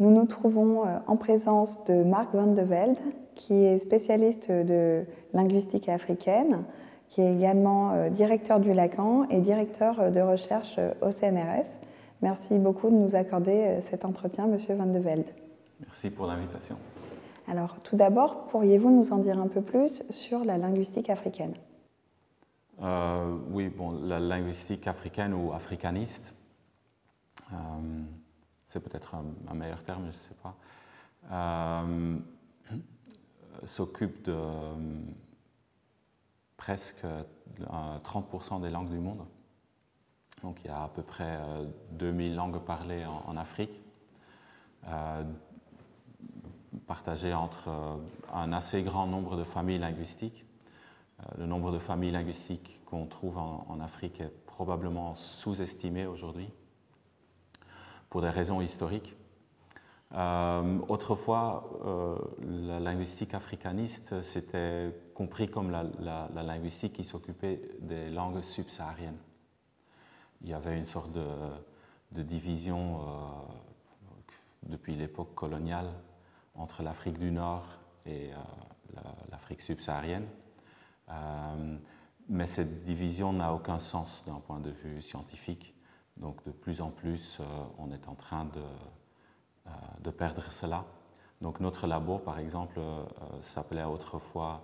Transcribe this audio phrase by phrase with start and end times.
[0.00, 2.96] Nous nous trouvons en présence de Marc Van de Velde,
[3.34, 5.04] qui est spécialiste de
[5.34, 6.64] linguistique africaine,
[7.08, 11.68] qui est également directeur du Lacan et directeur de recherche au CNRS.
[12.22, 15.26] Merci beaucoup de nous accorder cet entretien, Monsieur Van de Velde.
[15.80, 16.76] Merci pour l'invitation.
[17.46, 21.54] Alors, tout d'abord, pourriez-vous nous en dire un peu plus sur la linguistique africaine?
[22.82, 26.34] Euh, Oui, bon, la linguistique africaine ou africaniste,
[27.52, 27.56] euh,
[28.70, 30.54] c'est peut-être un, meilleur terme, je ne sais pas,
[31.32, 32.16] euh,
[33.64, 34.38] s'occupe de
[36.56, 37.04] presque
[37.58, 39.26] 30% des langues du monde.
[40.44, 41.36] Donc il y a à peu près
[41.90, 43.82] 2000 langues parlées en, Afrique
[46.86, 47.96] partagé entre euh,
[48.32, 50.44] un assez grand nombre de familles linguistiques.
[51.20, 56.48] Euh, le nombre de familles linguistiques qu'on trouve en, Afrique est probablement sous-estimé aujourd'hui
[58.10, 59.16] pour des raisons historiques.
[60.12, 61.70] Euh, autrefois,
[62.42, 69.18] la linguistique africaniste, c'était compris comme la, linguistique qui s'occupait des langues subsahariennes.
[70.42, 73.00] Il y avait une sorte de, division
[74.64, 75.90] depuis l'époque coloniale
[76.54, 77.64] entre l'Afrique du Nord
[78.06, 80.26] et euh, l'Afrique subsaharienne.
[81.08, 81.78] Euh,
[82.28, 85.74] mais cette division n'a aucun sens d'un point de vue scientifique.
[86.20, 87.44] Donc de plus en plus, euh,
[87.78, 88.62] on est en train de,
[90.00, 90.84] de, perdre cela.
[91.40, 92.80] Donc notre labo, par exemple,
[93.40, 94.62] s'appelait autrefois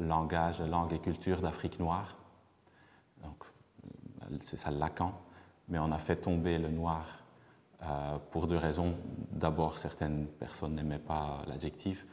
[0.00, 2.16] Langage, langue et culture d'Afrique noire.
[3.22, 3.44] Donc
[4.40, 5.12] c'est ça Lacan.
[5.68, 7.06] Mais on a fait tomber le noir
[7.82, 8.94] euh, pour deux raisons.
[9.30, 12.06] D'abord, certaines personnes n'aimaient pas l'adjectif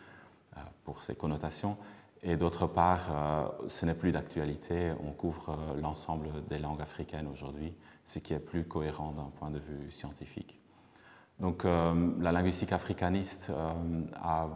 [0.57, 1.77] euh, pour ses connotations.
[2.23, 4.91] Et d'autre part, euh, ce n'est plus d'actualité.
[5.03, 9.59] On couvre l'ensemble des langues africaines aujourd'hui, ce qui est plus cohérent d'un point de
[9.59, 10.59] vue scientifique.
[11.39, 13.49] Donc la linguistique africaniste
[14.21, 14.49] a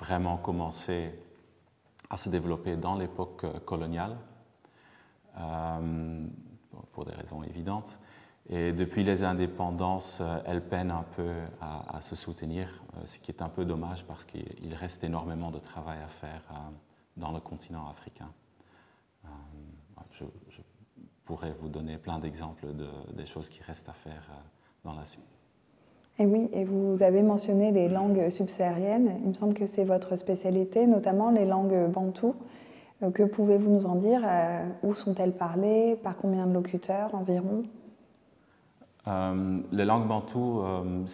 [0.00, 1.10] vraiment commencé
[2.08, 4.16] à se développer dans l'époque coloniale,
[6.92, 7.98] pour des raisons évidentes.
[8.48, 11.30] Et depuis les indépendances, euh, elle peine un peu
[11.60, 15.58] à, se soutenir, euh, ce qui est un peu dommage parce qu'il reste énormément de
[15.58, 16.54] travail à faire euh,
[17.16, 18.30] dans le continent africain.
[20.12, 20.24] Je,
[21.24, 24.30] pourrais vous donner plein d'exemples de, des choses qui restent à faire
[24.84, 25.36] dans la suite.
[26.18, 29.18] Et oui, et vous avez mentionné les langues subsahariennes.
[29.22, 32.36] Il me semble que c'est votre spécialité, notamment les langues bantoues.
[33.12, 34.22] Que pouvez-vous nous en dire?
[34.84, 35.96] Où sont-elles parlées?
[35.96, 37.64] Par combien de locuteurs environ?
[39.08, 41.04] Euh, les langues bantoues, euh,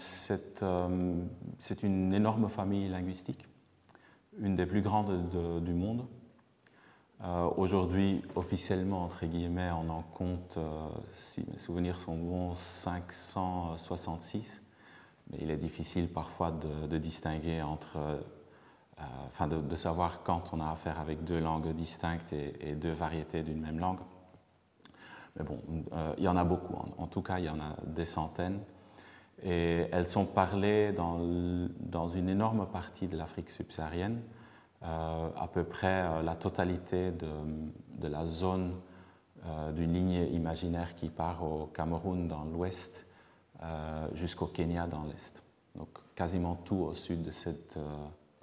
[0.62, 1.14] euh,
[1.58, 3.46] c'est une énorme famille linguistique,
[4.38, 6.06] une des plus grandes du monde.
[7.56, 10.58] Aujourd'hui, officiellement, entre guillemets, on en compte,
[11.12, 14.62] si mes souvenirs sont bons, 566.
[15.30, 18.24] Mais il est difficile parfois de, distinguer entre,
[19.26, 23.60] enfin de, savoir quand on a affaire avec deux langues distinctes et deux variétés d'une
[23.60, 24.00] même langue.
[25.36, 26.74] Mais bon, euh, il y en a beaucoup.
[26.98, 28.60] En, tout cas, il y en a des centaines.
[29.44, 34.20] Et elles sont parlées dans, une énorme partie de l'Afrique subsaharienne,
[34.84, 38.74] euh, à peu près euh, la totalité de, la zone
[39.74, 43.06] d'une ligne imaginaire qui part au Cameroun dans l'ouest
[44.12, 45.42] jusqu'au Kenya dans l'est.
[45.74, 47.76] Donc quasiment tout au sud de cette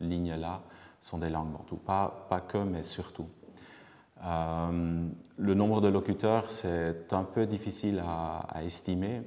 [0.02, 0.62] ligne-là
[1.00, 1.78] sont des langues bantoues.
[1.78, 3.28] Pas, que, mais surtout.
[4.24, 9.22] Euh, le nombre de locuteurs, c'est un peu difficile à, estimer,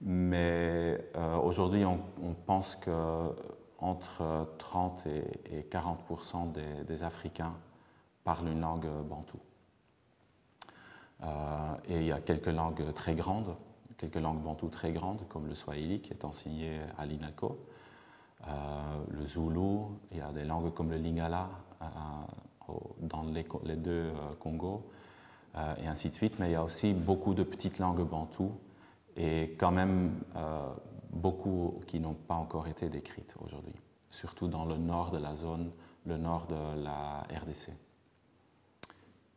[0.00, 1.98] mais euh, aujourd'hui, on,
[2.46, 6.52] pense qu'entre 30 et, 40%
[6.86, 7.54] des, Africains
[8.24, 9.40] parlent une langue bantoue.
[11.22, 13.56] Euh, et il y a quelques langues très grandes,
[13.96, 17.58] quelques langues bantoues très grandes, comme le swahili qui est enseigné à l'INALCO,
[19.08, 21.48] le zoulou, il y a des langues comme le lingala
[23.00, 23.24] dans
[23.64, 24.84] les, deux euh, Congos,
[25.56, 26.38] euh, et ainsi de suite.
[26.38, 28.52] Mais il y a aussi beaucoup de petites langues bantoues
[29.16, 30.60] et quand même euh,
[31.10, 33.74] beaucoup qui n'ont pas encore été décrites aujourd'hui,
[34.10, 35.70] surtout dans le nord de la zone,
[36.06, 37.70] le nord de la RDC.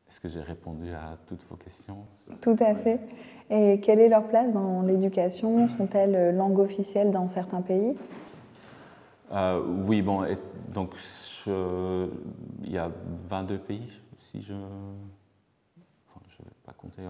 [0.07, 2.05] Est-ce que j'ai répondu à toutes vos questions?
[2.41, 2.99] Tout à fait.
[3.51, 5.67] Et quelle est leur place dans l'éducation?
[5.67, 7.95] Sont-elles langue officielle dans certains pays?
[9.31, 10.25] Oui, bon,
[10.73, 10.95] donc
[11.45, 12.91] il y a
[13.29, 14.55] 22 pays, si je.
[16.39, 17.03] Je vais pas compter.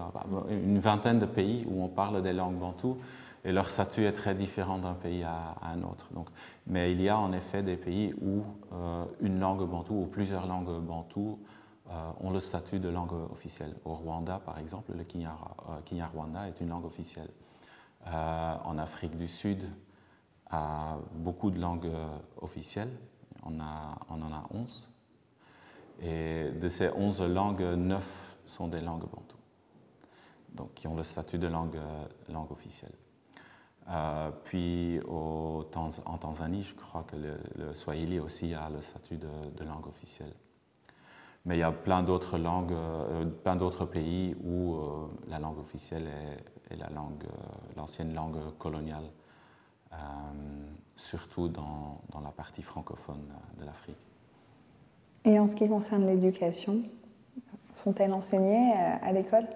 [0.50, 2.98] Une vingtaine de pays où on parle des langues bantoues
[3.44, 6.08] et leur statut est très différent d'un pays à, un autre.
[6.12, 6.28] Donc,
[6.66, 8.42] mais il y a en effet des pays où
[8.72, 11.38] euh, une langue bantoue ou plusieurs langues bantoues
[11.90, 13.74] euh, ont le statut de langue officielle.
[13.84, 17.30] Au Rwanda, par exemple, le Kinyarwanda euh, est une langue officielle.
[18.06, 19.68] en Afrique du Sud,
[20.50, 21.90] a beaucoup de langues
[22.40, 22.90] officielles.
[23.44, 23.52] On,
[24.10, 24.90] on en a 11.
[26.02, 29.36] Et de ces 11 langues, 9 sont des langues bantoues,
[30.54, 31.78] donc qui ont le statut de langue,
[32.28, 32.92] langue officielle.
[33.88, 35.64] Euh, puis au,
[36.04, 40.32] en Tanzanie, je crois que le, Swahili aussi a le statut de, langue officielle.
[41.44, 45.58] Mais il y a plein d'autres langues, euh, plein d'autres pays où euh, la langue
[45.58, 46.06] officielle
[46.70, 47.24] est, la langue,
[47.76, 49.10] l'ancienne langue coloniale,
[50.94, 53.26] surtout dans, dans, la partie francophone
[53.58, 53.96] de l'Afrique.
[55.24, 56.84] Et en ce qui concerne l'éducation,
[57.74, 59.46] sont-elles enseignées à l'école?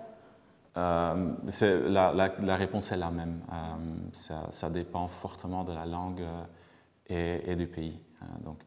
[0.76, 3.43] Euh, la, réponse est la même.
[3.52, 4.11] Euh,
[4.50, 6.25] ça, dépend fortement de la langue
[7.11, 8.00] euh, et, du pays.
[8.44, 8.62] Donc,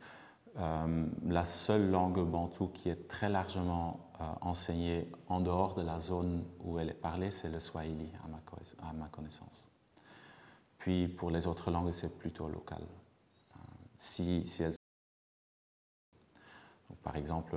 [1.26, 4.00] la seule langue bantou qui est très largement
[4.42, 8.12] enseignée en dehors de la zone où elle est parlée, c'est le swahili,
[8.82, 9.68] à ma, connaissance.
[10.80, 12.82] Puis pour les autres langues, c'est plutôt local.
[13.98, 14.74] Si, si donc,
[17.04, 17.56] par exemple,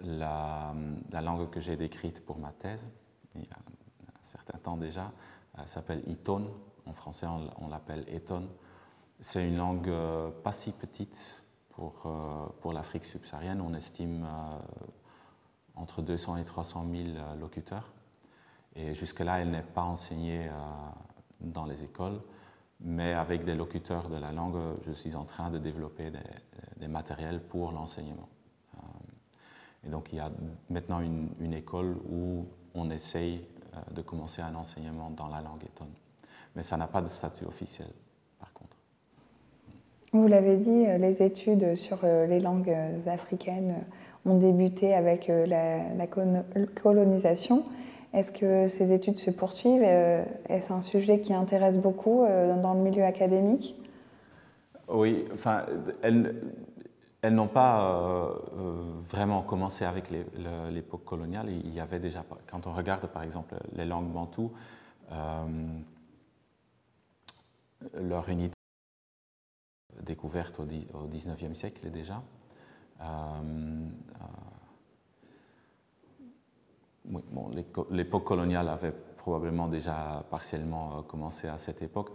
[0.00, 0.74] la,
[1.10, 2.86] la langue que j'ai décrite pour ma thèse,
[3.34, 5.12] il y a un certain temps déjà,
[5.60, 6.50] elle s'appelle Iton.
[6.86, 8.48] En français, on, l'appelle Eton.
[9.20, 13.60] C'est une langue euh, pas si petite pour, euh, pour l'Afrique subsaharienne.
[13.60, 14.58] On estime euh,
[15.74, 17.08] entre 200 et 300 000
[17.38, 17.92] locuteurs.
[18.74, 20.48] Et jusque-là, elle n'est pas enseignée
[21.40, 22.20] dans les écoles,
[22.80, 26.12] mais avec des locuteurs de la langue, je suis en train de développer
[26.76, 28.28] des matériels pour l'enseignement.
[29.86, 30.30] Et donc, il y a
[30.70, 32.44] maintenant une, une école où
[32.74, 33.40] on essaye
[33.78, 35.92] euh, de commencer un enseignement dans la langue étonne.
[36.56, 37.88] Mais ça n'a pas de statut officiel,
[38.38, 38.76] par contre.
[40.12, 42.74] Vous l'avez dit, euh, les études sur euh, les langues
[43.06, 43.74] africaines
[44.24, 46.06] ont débuté avec la,
[46.74, 47.64] colonisation.
[48.12, 52.26] Est-ce que ces études se poursuivent Est-ce un sujet qui intéresse beaucoup
[52.62, 53.76] dans le milieu académique?
[54.88, 55.64] Oui, enfin,
[56.02, 56.34] elles,
[57.20, 61.48] elles n'ont pas euh, euh, vraiment commencé avec l'époque coloniale.
[61.50, 64.52] Il y avait déjà, quand on regarde par exemple les langues bantoues,
[65.10, 65.46] euh,
[67.94, 68.54] leur unité
[70.02, 70.66] découverte au,
[71.08, 72.22] XIXe siècle déjà.
[77.90, 82.10] l'époque coloniale avait probablement déjà partiellement commencé à cette époque.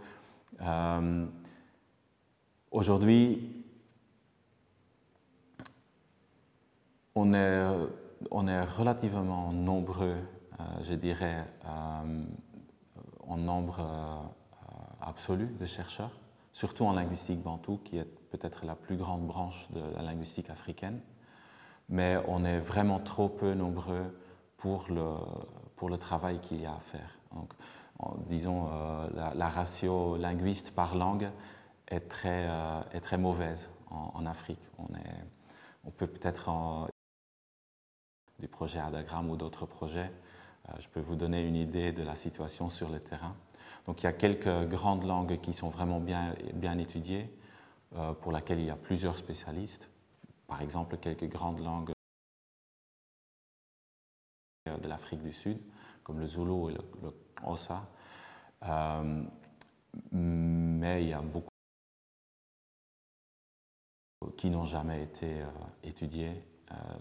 [2.70, 3.63] Aujourd'hui,
[7.14, 7.64] on est,
[8.30, 10.16] on est relativement nombreux,
[10.60, 12.24] euh, je dirais, euh,
[13.26, 14.16] en nombre euh,
[15.00, 16.18] absolu de chercheurs,
[16.52, 21.00] surtout en linguistique bantou, qui est peut-être la plus grande branche de la linguistique africaine.
[21.88, 24.18] Mais on est vraiment trop peu nombreux
[24.56, 25.14] pour le,
[25.76, 27.18] pour le travail qu'il y a à faire.
[27.34, 27.52] Donc,
[28.28, 28.68] disons,
[29.14, 31.30] la, ratio linguiste par langue
[31.88, 32.48] est très,
[32.92, 34.70] est très mauvaise en, Afrique.
[34.78, 35.24] On, est,
[35.84, 36.48] on peut peut-être
[38.38, 40.10] du projet Adagram ou d'autres projets.
[40.68, 43.36] Euh, je peux vous donner une idée de la situation sur le terrain.
[43.86, 47.30] Donc il y a quelques grandes langues qui sont vraiment bien, bien étudiées,
[47.96, 49.90] euh, pour lesquelles il y a plusieurs spécialistes.
[50.46, 51.92] Par exemple, quelques grandes langues
[54.66, 55.60] de l'Afrique du Sud,
[56.02, 57.14] comme le Zulu et le, le.
[58.66, 59.24] Euh,
[60.12, 61.48] mais il y a beaucoup
[64.36, 65.44] qui n'ont jamais été
[65.82, 66.53] étudiées euh,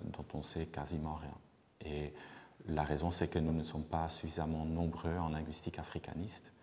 [0.05, 1.37] dont on sait quasiment rien.
[1.85, 2.13] Et
[2.67, 6.53] la raison, c'est que nous ne sommes pas suffisamment nombreux en linguistique africaniste.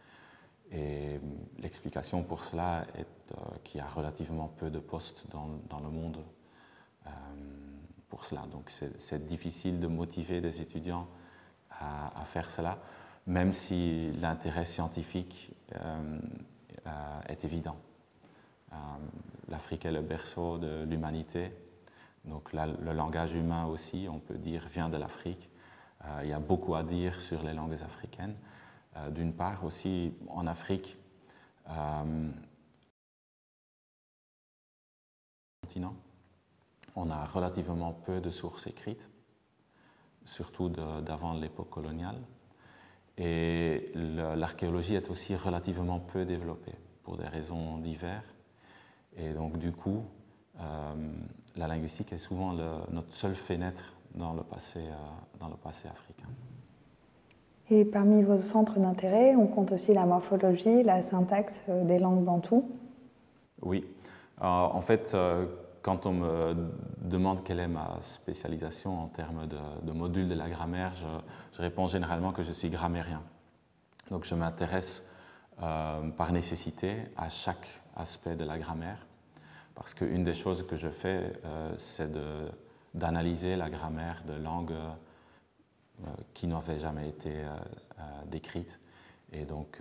[0.73, 1.21] Et
[1.59, 5.91] l'explication pour cela est euh, qu'il y a relativement peu de postes dans, dans le
[5.91, 6.19] monde
[7.07, 7.11] euh,
[8.09, 8.43] pour cela.
[8.53, 11.09] Donc c'est difficile de motiver des étudiants
[11.71, 12.79] à, faire cela,
[13.27, 15.51] même si l'intérêt scientifique
[17.27, 17.77] est évident.
[19.49, 21.53] L'Afrique est le berceau de l'humanité
[22.25, 25.51] donc le langage humain aussi, on peut dire, vient de l'Afrique.
[26.05, 28.37] Euh, il y a beaucoup à dire sur les langues africaines.
[28.97, 30.99] Euh, d'une part aussi, en Afrique,
[31.69, 32.31] euh,
[35.63, 35.95] continent,
[36.97, 39.09] on a relativement peu de sources écrites,
[40.25, 42.21] surtout d'avant l'époque coloniale.
[43.17, 48.35] Et l'archéologie est aussi relativement peu développée pour des raisons diverses.
[49.17, 50.05] Et donc du coup,
[51.57, 52.53] la linguistique est souvent
[52.91, 54.95] notre seule fenêtre dans le passé, euh,
[55.39, 56.29] dans le passé africain.
[57.71, 62.25] Et parmi vos centres d'intérêt, on compte aussi la morphologie, la syntaxe euh, des langues
[62.25, 62.69] bantoues
[63.63, 63.87] Oui.
[64.41, 65.15] Euh, en fait,
[65.83, 66.55] quand on me
[67.03, 71.87] demande quelle est ma spécialisation en termes de, de module de la grammaire, je, réponds
[71.87, 73.23] généralement que je suis grammairien.
[74.11, 75.07] Donc je m'intéresse
[75.59, 79.07] par nécessité à chaque aspect de la grammaire.
[79.81, 81.33] Parce qu'une des choses que je fais,
[81.79, 82.13] c'est
[82.95, 84.77] d'analyser la grammaire de langues
[86.35, 87.33] qui n'avaient jamais été
[88.27, 88.79] décrites.
[89.33, 89.81] Et donc,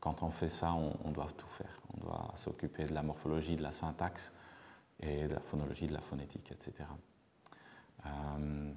[0.00, 1.80] quand on fait ça, on, doit tout faire.
[1.94, 4.32] On doit s'occuper de la morphologie, de la syntaxe
[5.00, 6.88] et de la phonologie, de la phonétique, etc.
[8.04, 8.72] Euh,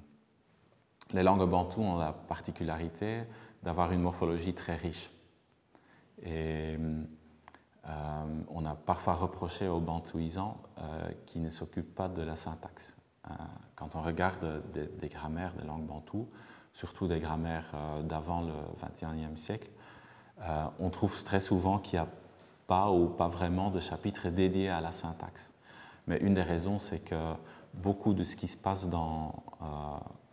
[1.12, 3.22] les langues bantoues ont la particularité
[3.62, 5.10] d'avoir une morphologie très riche.
[6.26, 7.04] Euh,
[8.48, 12.96] on a parfois reproché aux bantouisants euh, qu'ils ne s'occupent pas de la syntaxe.
[13.74, 16.28] quand on regarde des, grammaires des langues bantoues,
[16.72, 17.72] surtout des grammaires
[18.04, 19.70] d'avant le XXIe siècle,
[20.42, 22.08] euh, on trouve très souvent qu'il n'y a
[22.66, 25.52] pas ou pas vraiment de chapitre dédié à la syntaxe.
[26.06, 27.34] Mais une des raisons, c'est que
[27.74, 29.66] beaucoup de ce qui se passe dans, euh,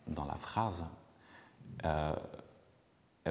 [0.08, 0.86] dans la phrase
[1.86, 2.14] euh,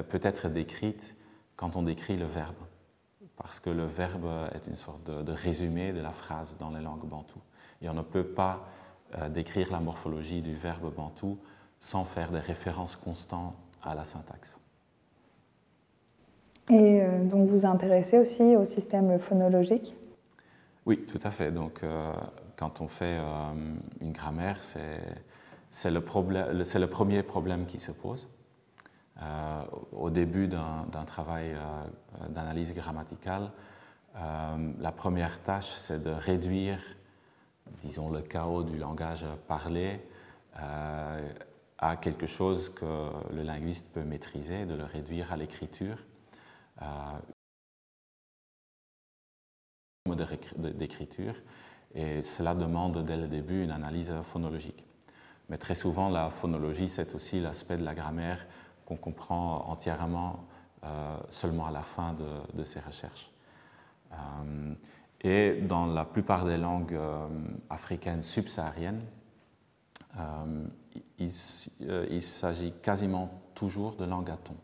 [0.09, 1.15] peut être décrite
[1.55, 2.55] quand on décrit le verbe,
[3.37, 7.05] parce que le verbe est une sorte de, résumé de la phrase dans les langues
[7.05, 7.41] bantoues.
[7.81, 8.65] Et on ne peut pas
[9.29, 11.37] décrire la morphologie du verbe bantou
[11.79, 14.59] sans faire des références constantes à la syntaxe.
[16.69, 19.95] Et euh, donc vous vous intéressez aussi au système phonologique?
[20.85, 21.51] Oui, tout à fait.
[21.51, 22.11] Donc euh,
[22.57, 28.27] quand on fait euh, une grammaire, c'est le, le, premier problème qui se pose.
[29.91, 31.55] Au début d'un travail
[32.29, 33.51] d'analyse grammaticale,
[34.15, 36.79] la première tâche, c'est de réduire,
[37.81, 39.99] disons, le chaos du langage parlé
[40.53, 45.97] à quelque chose que le linguiste peut maîtriser, de le réduire à l'écriture
[50.07, 51.35] d'écriture
[51.93, 54.85] et cela demande dès le début une analyse phonologique.
[55.49, 58.45] Mais très souvent, la phonologie, c'est aussi l'aspect de la grammaire
[58.87, 60.45] qu'on comprend entièrement
[60.85, 62.15] euh, seulement à la fin
[62.53, 63.29] de, ces recherches.
[64.13, 64.73] Euh,
[65.21, 67.27] et dans la plupart des langues euh,
[67.69, 69.01] africaines subsahariennes,
[71.19, 71.29] il,
[72.09, 74.55] il s'agit quasiment toujours de langue à ton.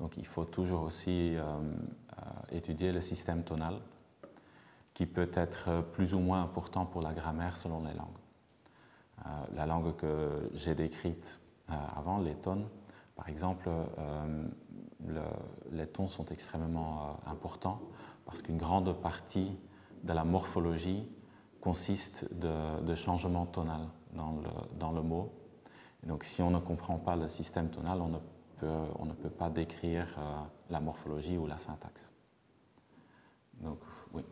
[0.00, 1.36] Donc il faut toujours aussi
[2.50, 3.78] étudier le système tonal,
[4.94, 9.54] qui peut être plus ou moins important pour la grammaire selon les langues.
[9.54, 12.66] La langue que j'ai décrite avant, les tones,
[13.18, 13.68] par exemple,
[15.70, 17.80] les tons sont extrêmement importants
[18.24, 19.52] parce qu'une grande partie
[20.02, 21.06] de la morphologie
[21.60, 23.80] consiste de, de changement tonal
[24.14, 25.32] dans le, dans le mot.
[26.06, 28.18] donc si on ne comprend pas le système tonal, on ne
[28.98, 30.36] on ne peut pas décrire euh,
[30.70, 32.10] la morphologie ou la syntaxe.
[33.60, 33.78] Donc,
[34.14, 34.22] oui.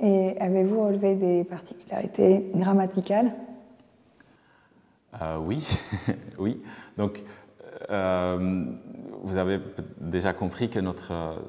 [0.00, 3.34] Et avez-vous relevé des particularités grammaticales?
[5.20, 5.66] Euh, Oui,
[6.38, 6.62] oui.
[6.96, 7.22] Donc,
[7.90, 8.64] euh,
[9.22, 9.60] vous avez
[10.00, 11.42] déjà compris que notre,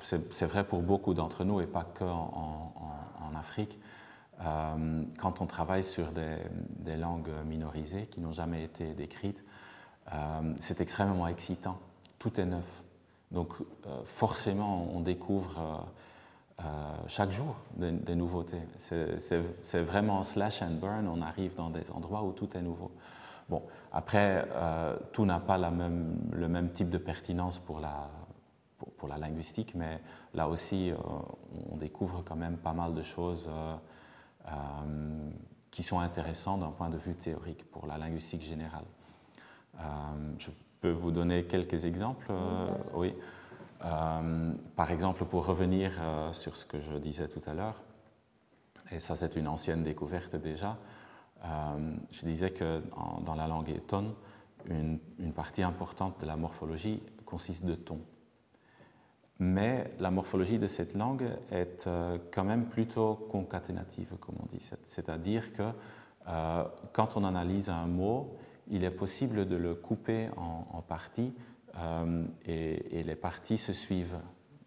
[0.00, 2.68] c'est vrai pour beaucoup d'entre nous et pas que en,
[3.34, 3.80] Afrique,
[4.38, 9.44] quand on travaille sur des, langues minorisées qui n'ont jamais été décrites,
[10.12, 11.78] euh, c'est extrêmement excitant.
[12.18, 12.82] Tout est neuf.
[13.30, 15.86] Donc euh, forcément, on découvre
[16.60, 16.64] euh,
[17.06, 18.60] chaque jour des, nouveautés.
[18.78, 21.08] C'est vraiment slash and burn.
[21.08, 22.90] On arrive dans des endroits où tout est nouveau.
[23.52, 24.48] Bon, après,
[25.12, 28.10] tout n'a pas la même, le même type de pertinence pour la,
[28.96, 30.00] pour, la linguistique, mais
[30.32, 30.90] là aussi,
[31.70, 33.48] on découvre quand même pas mal de choses
[35.72, 38.84] qui sont intéressantes d'un point de vue théorique pour la linguistique générale.
[39.80, 39.80] Euh,
[40.38, 42.30] je peux vous donner quelques exemples.
[42.94, 43.14] oui.
[43.14, 45.92] Euh, euh, par exemple, pour revenir
[46.32, 47.82] sur ce que je disais tout à l'heure,
[48.92, 50.76] et ça c'est une ancienne découverte déjà,
[51.42, 52.82] je disais que
[53.24, 54.12] dans la langue étonne,
[54.68, 54.98] une,
[55.34, 58.00] partie importante de la morphologie consiste de tons.
[59.38, 61.88] Mais la morphologie de cette langue est
[62.30, 64.70] quand même plutôt concaténative, comme on dit.
[64.84, 65.64] C'est-à-dire que
[66.92, 68.36] quand on analyse un mot,
[68.70, 71.32] il est possible de le couper en, parties
[71.76, 74.18] euh, et, les parties se suivent.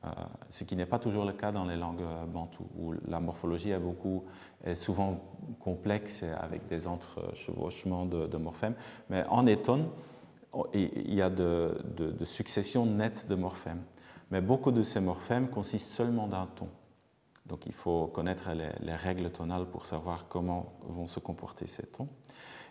[0.06, 0.10] Euh,
[0.50, 4.76] ce qui n'est pas toujours le cas dans les langues bantoues, où la morphologie est,
[4.76, 5.20] souvent
[5.60, 8.76] complexe avec des entrechevauchements de, morphèmes.
[9.10, 9.88] Mais en étonne,
[10.74, 11.76] il y a de,
[12.24, 13.84] successions nettes de morphèmes.
[14.32, 16.68] Mais beaucoup de ces morphèmes consistent seulement d'un ton.
[17.46, 21.84] Donc il faut connaître les, les, règles tonales pour savoir comment vont se comporter ces
[21.84, 22.10] tons.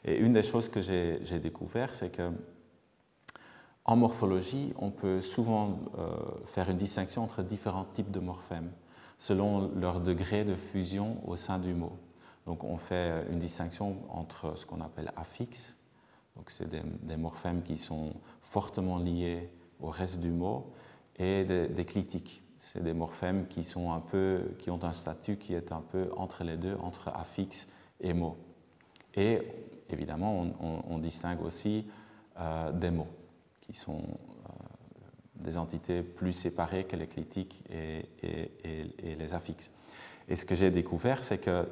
[0.05, 2.33] Et une des choses que j'ai découvert, c'est que
[3.85, 8.71] en morphologie, on peut souvent euh, faire une distinction entre différents types de morphèmes
[9.19, 11.93] selon leur degré de fusion au sein du mot.
[12.47, 15.79] Donc on fait une distinction entre ce qu'on appelle affixes,
[16.37, 18.13] donc c'est des, morphèmes qui sont
[18.43, 19.51] fortement liés
[19.81, 20.73] au reste du mot,
[21.17, 22.43] et des, clitiques.
[22.59, 26.11] C'est des morphèmes qui, sont un peu, qui ont un statut qui est un peu
[26.17, 27.69] entre les deux, entre affix
[28.01, 28.37] et mot.
[29.15, 29.41] Et
[29.91, 31.87] évidemment, on, distingue aussi
[32.41, 33.07] euh, des mots,
[33.67, 34.53] qui sont euh,
[35.37, 38.09] des entités plus séparées que les clitiques et,
[39.03, 39.71] les affixes.
[40.29, 41.67] Et ce que j'ai découvert, c'est que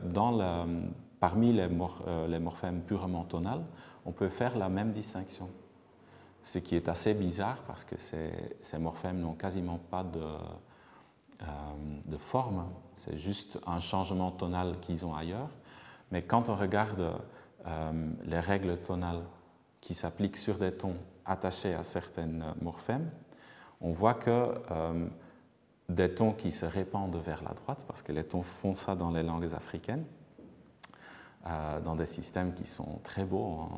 [1.21, 1.69] parmi les,
[2.07, 3.65] euh, les morphèmes purement tonales,
[4.05, 5.49] on peut faire la même distinction
[6.45, 11.47] ce qui est assez bizarre parce que ces, morphèmes n'ont quasiment pas de, euh,
[12.05, 15.51] de forme, c'est juste un changement tonal qu'ils ont ailleurs.
[16.11, 17.13] Mais quand on regarde
[18.25, 19.23] les règles tonales
[19.81, 23.11] qui s'appliquent sur des tons attachés à certains morphèmes,
[23.81, 25.07] on voit que euh,
[25.89, 29.11] des tons qui se répandent vers la droite, parce que les tons font ça dans
[29.11, 30.05] les langues africaines,
[31.85, 33.69] dans des systèmes qui sont très beaux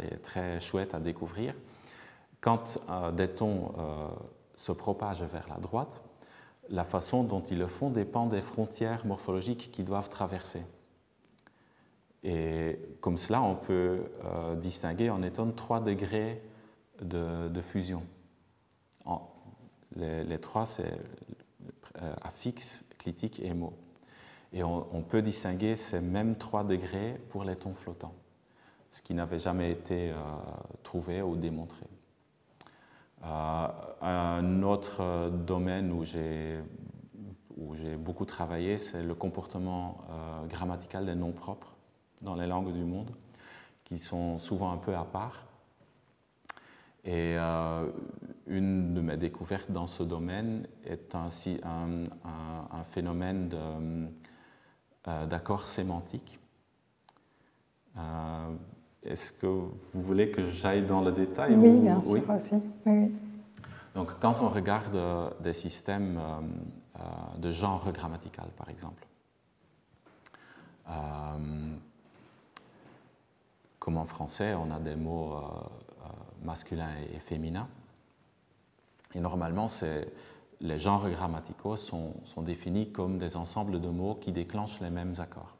[0.00, 1.54] et très chouettes à découvrir,
[2.40, 4.08] quand euh, des tons euh,
[4.54, 6.00] se propagent vers la droite,
[6.68, 10.62] la façon dont ils le font dépend des frontières morphologiques qu'ils doivent traverser.
[12.22, 16.42] Et comme cela, on peut euh, distinguer en étonne trois degrés
[17.02, 18.02] de, fusion.
[19.96, 20.98] les, trois, c'est
[22.22, 23.72] affixe, clitique et mot.
[24.52, 28.14] Et on, peut distinguer ces mêmes trois degrés pour les tons flottants,
[28.90, 30.12] ce qui n'avait jamais été
[30.82, 31.86] trouvé ou démontré.
[33.24, 33.68] Euh,
[34.00, 36.58] un autre domaine où j'ai
[37.58, 41.74] où j'ai beaucoup travaillé, c'est le comportement euh, grammatical des noms propres
[42.22, 43.10] dans les langues du monde,
[43.84, 45.44] qui sont souvent un peu à part.
[47.04, 47.86] Et euh,
[48.46, 52.04] une de mes découvertes dans ce domaine est ainsi un,
[52.72, 53.48] un, phénomène
[55.06, 56.38] d'accord sémantique.
[59.02, 62.56] Est-ce que vous voulez que j'aille dans le détail Oui, bien sûr, aussi.
[62.84, 63.10] Oui.
[63.94, 69.06] Donc, quand on regarde euh, des systèmes euh, euh, de genre grammatical, par exemple,
[73.78, 75.36] comme en français, on a des mots
[76.42, 77.68] masculins et féminins.
[79.14, 79.66] Et normalement,
[80.60, 85.14] les genres grammaticaux sont, sont, définis comme des ensembles de mots qui déclenchent les mêmes
[85.18, 85.56] accords.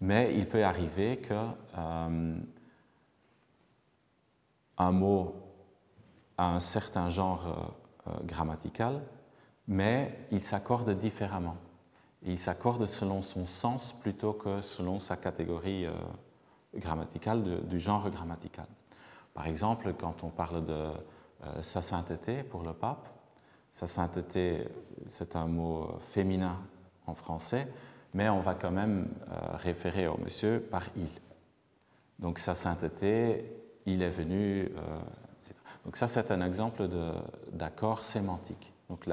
[0.00, 2.36] Mais il peut arriver qu'un euh,
[4.92, 5.34] mot
[6.36, 7.54] a un certain genre euh,
[8.10, 9.02] euh, grammatical,
[9.66, 11.56] mais il s'accorde différemment.
[12.22, 15.86] il s'accorde selon son sens plutôt que selon sa catégorie
[16.74, 18.66] grammaticale du genre grammatical.
[19.34, 20.90] Par exemple, quand on parle de
[21.60, 23.08] sa sainteté pour le pape,
[23.72, 24.66] sa sainteté,
[25.06, 26.56] c'est un mot féminin
[27.06, 27.68] en français,
[28.14, 31.08] mais on va quand même euh, référer au monsieur par il.
[32.18, 33.52] Donc sa sainteté,
[33.86, 34.64] il est venu.
[34.64, 35.00] Euh,
[35.84, 36.88] donc ça, c'est un exemple
[37.52, 38.72] d'accord sémantique.
[38.90, 39.08] Donc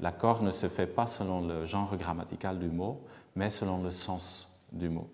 [0.00, 3.00] l'accord ne se fait pas selon le genre grammatical du mot,
[3.36, 5.08] mais selon le sens du mot.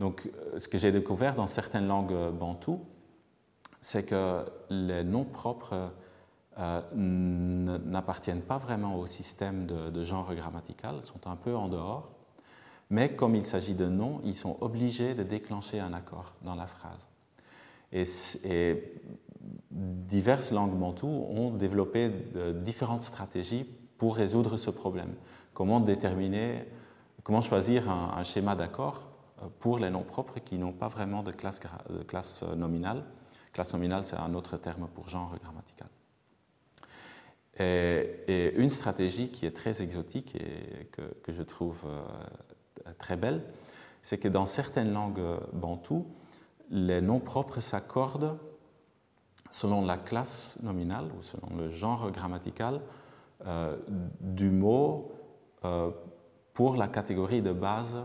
[0.00, 2.80] Donc euh, ce que j'ai découvert dans certaines langues bantoues,
[3.80, 5.90] c'est que les noms propres
[6.94, 12.10] n'appartiennent pas vraiment au système de, genre grammatical, sont un peu en dehors.
[12.90, 16.66] Mais comme il s'agit de noms, ils sont obligés de déclencher un accord dans la
[16.66, 17.08] phrase.
[17.92, 18.04] Et,
[19.70, 22.10] diverses langues bantoues ont développé
[22.62, 23.66] différentes stratégies
[23.98, 25.14] pour résoudre ce problème.
[25.54, 26.64] Comment déterminer,
[27.22, 29.11] comment choisir un, schéma d'accord euh,
[29.60, 33.04] pour les noms propres qui n'ont pas vraiment de classe, de classe nominale.
[33.52, 35.88] Classe nominale, c'est un autre terme pour genre grammatical.
[37.58, 43.42] Et, une stratégie qui est très exotique et que, que je trouve euh, très belle,
[44.00, 46.06] c'est que dans certaines langues bantoues,
[46.70, 48.38] les noms propres s'accordent
[49.50, 52.80] selon la classe nominale ou selon le genre grammatical
[53.46, 53.76] euh,
[54.20, 55.12] du mot
[55.64, 55.90] euh,
[56.54, 57.98] pour la catégorie de base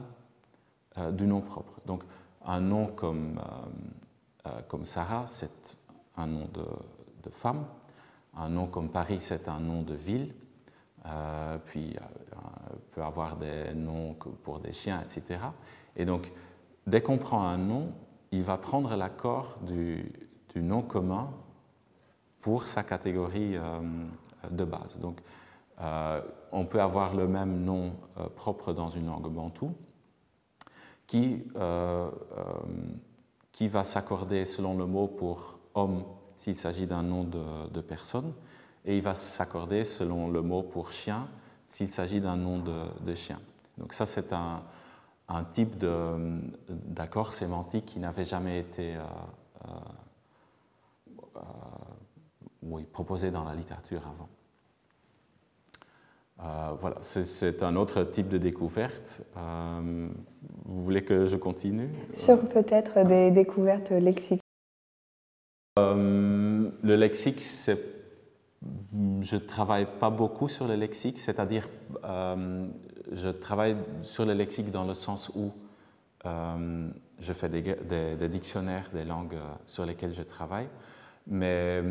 [0.97, 1.79] euh, du nom propre.
[1.85, 2.03] Donc
[2.45, 3.41] un nom comme,
[4.69, 5.77] comme Sarah, c'est
[6.15, 6.63] un nom de,
[7.23, 7.65] de, femme.
[8.37, 10.33] Un nom comme Paris, c'est un nom de ville.
[11.65, 11.93] puis
[12.91, 15.39] peut avoir des noms pour des chiens, etc.
[15.95, 16.31] Et donc,
[16.85, 17.91] dès qu'on prend un nom,
[18.31, 20.11] il va prendre l'accord du,
[20.55, 21.29] nom commun
[22.39, 23.79] pour sa catégorie euh,
[24.49, 24.97] de base.
[24.99, 25.19] Donc,
[25.79, 26.19] euh,
[26.51, 29.75] on peut avoir le même nom euh, propre dans une langue bantoue
[31.07, 31.43] qui,
[33.51, 36.03] qui va s'accorder selon le mot pour homme
[36.35, 38.33] s'il s'agit d'un nom de, de, personne,
[38.85, 41.27] et il va s'accorder selon le mot pour chien
[41.67, 43.39] s'il s'agit d'un nom de, chien.
[43.77, 44.63] Donc ça, c'est un,
[45.51, 45.75] type
[46.69, 49.01] d'accord sémantique qui n'avait jamais été euh,
[51.35, 51.39] euh,
[52.63, 54.29] oui, proposé dans la littérature avant.
[56.43, 59.23] Euh, voilà, c'est un autre type de découverte.
[59.37, 60.07] Euh,
[60.65, 61.89] vous voulez que je continue?
[62.13, 64.41] Sur peut-être des découvertes lexiques.
[65.79, 71.67] Euh, le lexique, je ne travaille pas beaucoup sur le lexique, c'est-à-dire
[72.03, 75.51] je travaille sur le lexique dans le sens où
[76.25, 80.67] je fais des, des, dictionnaires des langues sur lesquelles je travaille,
[81.25, 81.81] mais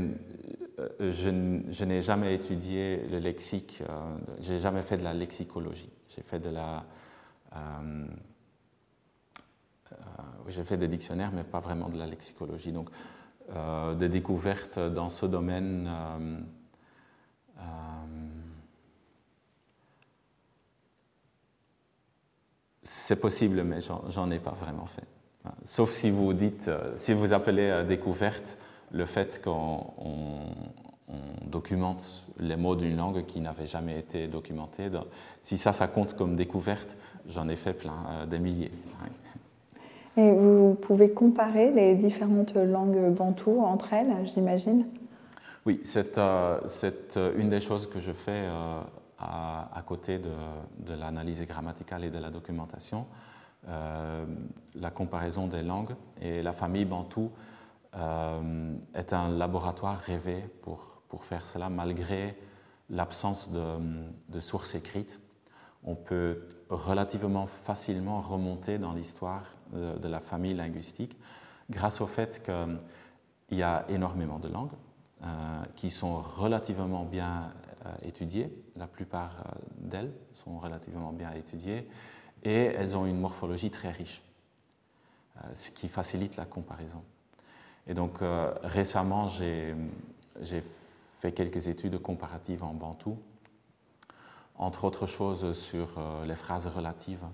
[0.78, 5.90] euh, je, n'ai jamais étudié le lexique, euh, j'ai jamais fait de la lexicologie.
[6.14, 6.84] J'ai fait de la.
[7.54, 8.06] Euh,
[10.48, 12.72] j'ai fait des dictionnaires, mais pas vraiment de la lexicologie.
[12.72, 12.90] Donc,
[13.98, 15.88] des découvertes dans ce domaine.
[22.82, 25.06] c'est possible, mais j'en ai pas vraiment fait.
[25.64, 28.58] Sauf si vous dites, si vous appelez découverte
[28.92, 29.92] le fait qu'on
[31.46, 34.90] documente les mots d'une langue qui n'avait jamais été documentée.
[35.40, 36.96] Si ça, ça compte comme découverte,
[37.28, 38.72] j'en ai fait plein, euh, des milliers.
[40.16, 44.86] Et vous pouvez comparer les différentes langues bantoues entre elles, j'imagine?
[45.66, 46.58] Oui, c'est euh,
[47.16, 48.46] euh, une des choses que je fais
[49.18, 50.30] à, côté de,
[50.78, 53.06] de l'analyse grammaticale et de la documentation,
[53.66, 55.94] la comparaison des langues.
[56.20, 57.55] Et la famille bantou euh,
[57.96, 62.38] est un laboratoire rêvé pour, pour faire cela, malgré
[62.90, 63.78] l'absence de,
[64.28, 65.20] de, sources écrites.
[65.84, 71.16] On peut relativement facilement remonter dans l'histoire de, la famille linguistique
[71.70, 74.74] grâce au fait qu'il y a énormément de langues
[75.22, 77.52] euh, qui sont relativement bien
[77.86, 78.52] euh, étudiées.
[78.76, 79.44] La plupart
[79.78, 81.88] d'elles sont relativement bien étudiées
[82.42, 84.22] et elles ont une morphologie très riche,
[85.52, 87.02] ce qui facilite la comparaison.
[87.86, 89.74] Et donc euh, récemment, j'ai
[91.18, 93.18] fait quelques études comparatives en bantou,
[94.56, 97.24] entre autres choses sur euh, les phrases relatives,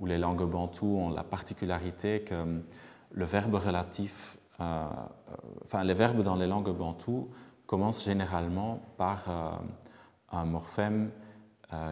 [0.00, 2.62] où les langues bantou ont la particularité que
[3.10, 4.86] le verbe relatif, euh,
[5.64, 7.28] enfin les verbes dans les langues bantou
[7.66, 9.24] commencent généralement par
[10.32, 11.10] un morphème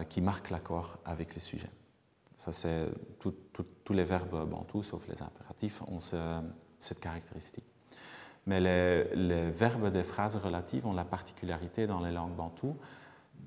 [0.09, 1.69] qui marque l'accord avec le sujet.
[2.39, 2.87] Ça, c'est
[3.19, 5.99] tous les verbes bantous, sauf les impératifs, ont
[6.79, 7.65] cette caractéristique.
[8.45, 12.77] Mais les, verbes des phrases relatives ont la particularité dans les langues bantoues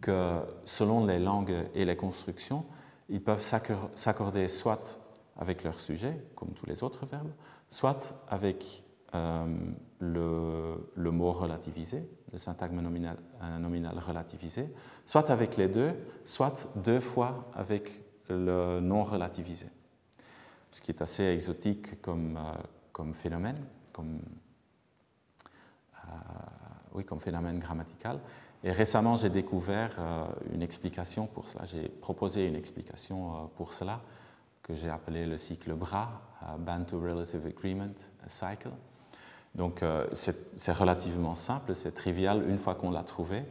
[0.00, 2.64] que selon les langues et les constructions,
[3.08, 4.98] ils peuvent s'accorder soit
[5.36, 7.32] avec leur sujet, comme tous les autres verbes,
[7.70, 9.46] soit avec euh,
[9.98, 13.16] le, mot relativisé, le syntagme nominal,
[13.58, 14.72] nominal, relativisé,
[15.04, 15.92] soit avec les deux,
[16.24, 17.90] soit deux fois avec
[18.28, 19.66] le non relativisé.
[20.72, 22.52] Ce qui est assez exotique comme, euh,
[23.00, 23.56] comme phénomène,
[23.94, 24.20] comme
[26.04, 26.10] euh,
[26.92, 28.20] oui, comme phénomène grammatical.
[28.62, 31.64] Et récemment, j'ai découvert euh, une explication pour cela.
[31.64, 34.02] J'ai proposé une explication euh, pour cela
[34.62, 36.10] que j'ai appelé le cycle BRA,
[36.58, 37.94] Bantu Relative Agreement
[38.26, 38.68] Cycle.
[39.54, 39.82] Donc,
[40.12, 43.42] c'est relativement simple, c'est trivial une fois qu'on l'a trouvé.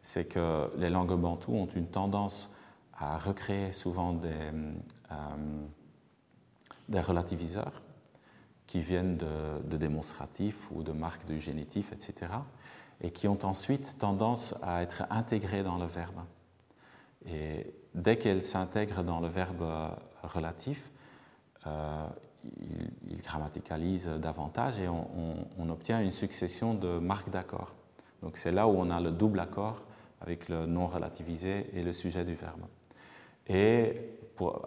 [0.00, 2.52] C'est que les langues bantoues ont une tendance
[2.98, 4.50] à recréer souvent des,
[6.88, 7.82] des relativiseurs
[8.66, 12.32] qui viennent de, démonstratifs ou de marques de génitif, etc.,
[13.02, 16.20] et qui ont ensuite tendance à être intégrés dans le verbe.
[17.26, 19.64] Et dès qu'elles s'intègrent dans le verbe
[20.22, 20.90] relatif,
[21.66, 22.06] euh,
[23.08, 27.74] ils, grammaticalisent davantage et on, obtient une succession de marques d'accord.
[28.22, 29.84] Donc c'est là où on a le double accord
[30.20, 32.62] avec le non relativisé et le sujet du verbe.
[33.48, 33.94] Et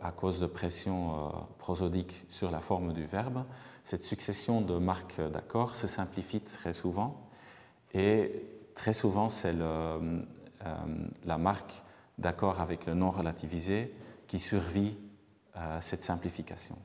[0.01, 3.43] à cause de pression euh, prosodique sur la forme du verbe,
[3.89, 7.21] cette succession de marques d'accord se simplifie très souvent
[7.95, 10.21] et très souvent c'est euh,
[11.25, 11.83] la marque
[12.19, 13.91] d'accord avec le non relativisé
[14.27, 14.95] qui survit
[15.55, 16.75] à cette simplification.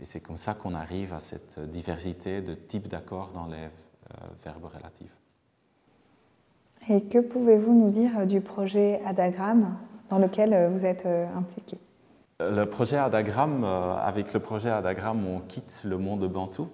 [0.00, 4.26] Et c'est comme ça qu'on arrive à cette diversité de types d'accords dans les euh,
[4.42, 5.16] verbes relatifs.
[6.88, 9.76] Et que pouvez-vous nous dire du projet Adagram
[10.10, 11.78] dans lequel vous êtes impliqué?
[12.40, 16.68] Le projet Adagram, euh, avec le projet Adagram, on quitte le monde bantou.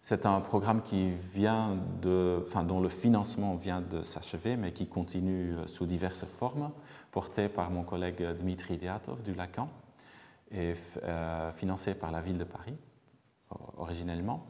[0.00, 4.86] C'est un programme qui vient de, enfin, dont le financement vient de s'achever, mais qui
[4.86, 6.70] continue euh, sous diverses formes,
[7.10, 9.68] porté par mon collègue Dmitri Diatov du Lacan
[10.52, 10.72] et
[11.04, 12.76] euh, financé par la ville de Paris
[13.76, 14.46] originellement.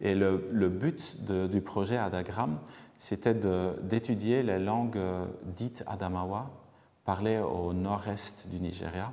[0.00, 2.58] Et le, but du projet Adagram,
[2.98, 4.98] c'était d'étudier les langues
[5.44, 6.50] dites Adamawa,
[7.04, 9.12] parlées au nord-est du Nigeria,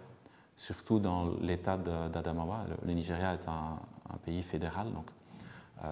[0.58, 2.66] surtout dans l'état d'Adamawa.
[2.84, 3.80] Le, Nigeria est un,
[4.26, 5.06] pays fédéral, donc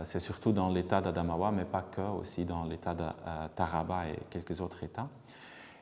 [0.04, 3.04] c'est surtout dans l'État d'Adamawa, mais pas que, aussi dans l'État de
[3.56, 5.08] Taraba et quelques autres États.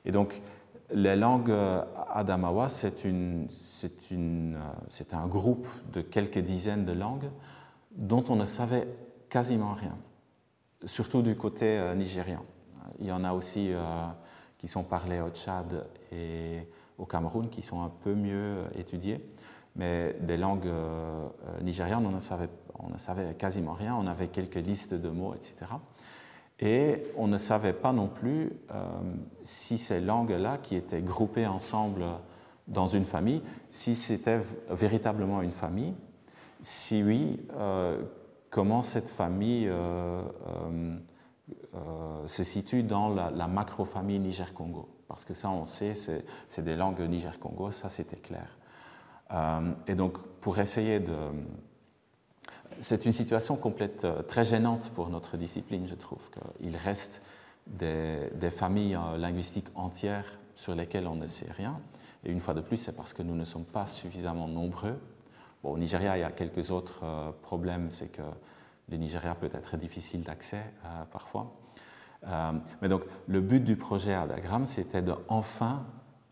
[0.03, 0.41] Et donc,
[0.91, 1.55] les langues
[2.11, 3.05] Adamawa, c'est
[5.13, 7.29] un groupe de quelques dizaines de langues
[7.91, 8.87] dont on ne savait
[9.29, 9.95] quasiment rien,
[10.83, 12.43] surtout du côté nigérian.
[12.99, 13.71] Il y en a aussi
[14.57, 19.21] qui sont parlées au Tchad et au Cameroun, qui sont un peu mieux étudiées.
[19.75, 21.27] Mais des langues euh,
[21.61, 23.95] nigérianes, on ne, savait, on ne savait quasiment rien.
[23.95, 25.55] On avait quelques listes de mots, etc.
[26.59, 28.85] Et on ne savait pas non plus euh,
[29.41, 32.05] si ces langues-là, qui étaient groupées ensemble
[32.67, 35.93] dans une famille, si c'était véritablement une famille.
[36.61, 38.01] Si oui, euh,
[38.49, 39.69] comment cette famille
[42.27, 46.99] se situe dans la, la macro-famille Niger-Congo parce que ça, on sait, c'est des langues
[46.99, 48.57] Niger-Congo, ça c'était clair.
[49.31, 51.15] Euh, et donc, pour essayer de...
[52.79, 57.21] C'est une situation complète, euh, très gênante pour notre discipline, je trouve, qu'il reste
[57.67, 61.79] des, familles euh, linguistiques entières sur lesquelles on ne sait rien.
[62.25, 64.99] Et une fois de plus, c'est parce que nous ne sommes pas suffisamment nombreux.
[65.63, 67.03] Au Nigeria, il y a quelques autres
[67.41, 68.21] problèmes, c'est que
[68.89, 70.61] le Nigeria peut être difficile d'accès
[71.11, 71.53] parfois.
[72.27, 75.85] Euh, mais donc, le but du projet Adagram, c'était de enfin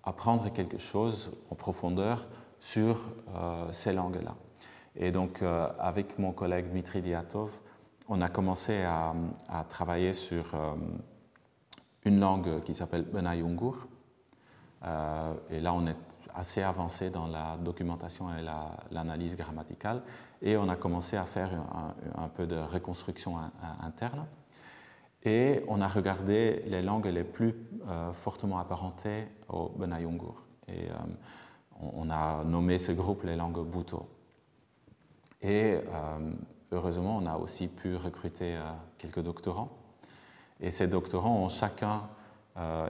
[0.03, 2.27] apprendre quelque chose en profondeur
[2.59, 2.99] sur
[3.35, 4.35] euh, ces langues-là.
[4.95, 7.61] Et donc, euh, avec mon collègue Dmitri Diatov,
[8.07, 9.13] on a commencé à,
[9.69, 10.53] travailler sur
[12.03, 13.87] une langue qui s'appelle Benayungur.
[15.49, 15.95] et là, on est
[16.33, 18.43] assez avancé dans la documentation et
[18.91, 20.01] l'analyse grammaticale.
[20.41, 21.51] Et on a commencé à faire
[22.17, 23.37] un peu de reconstruction
[23.81, 24.25] interne.
[25.23, 27.55] Et on a regardé les langues les plus
[27.87, 30.43] euh, fortement apparentées au Benayungur.
[30.67, 30.93] Et euh,
[31.93, 34.07] on, a nommé ce groupe les langues Buto.
[35.41, 35.79] Et euh,
[36.71, 38.57] heureusement, on a aussi pu recruter
[38.97, 39.69] quelques doctorants.
[40.59, 42.03] Et ces doctorants ont chacun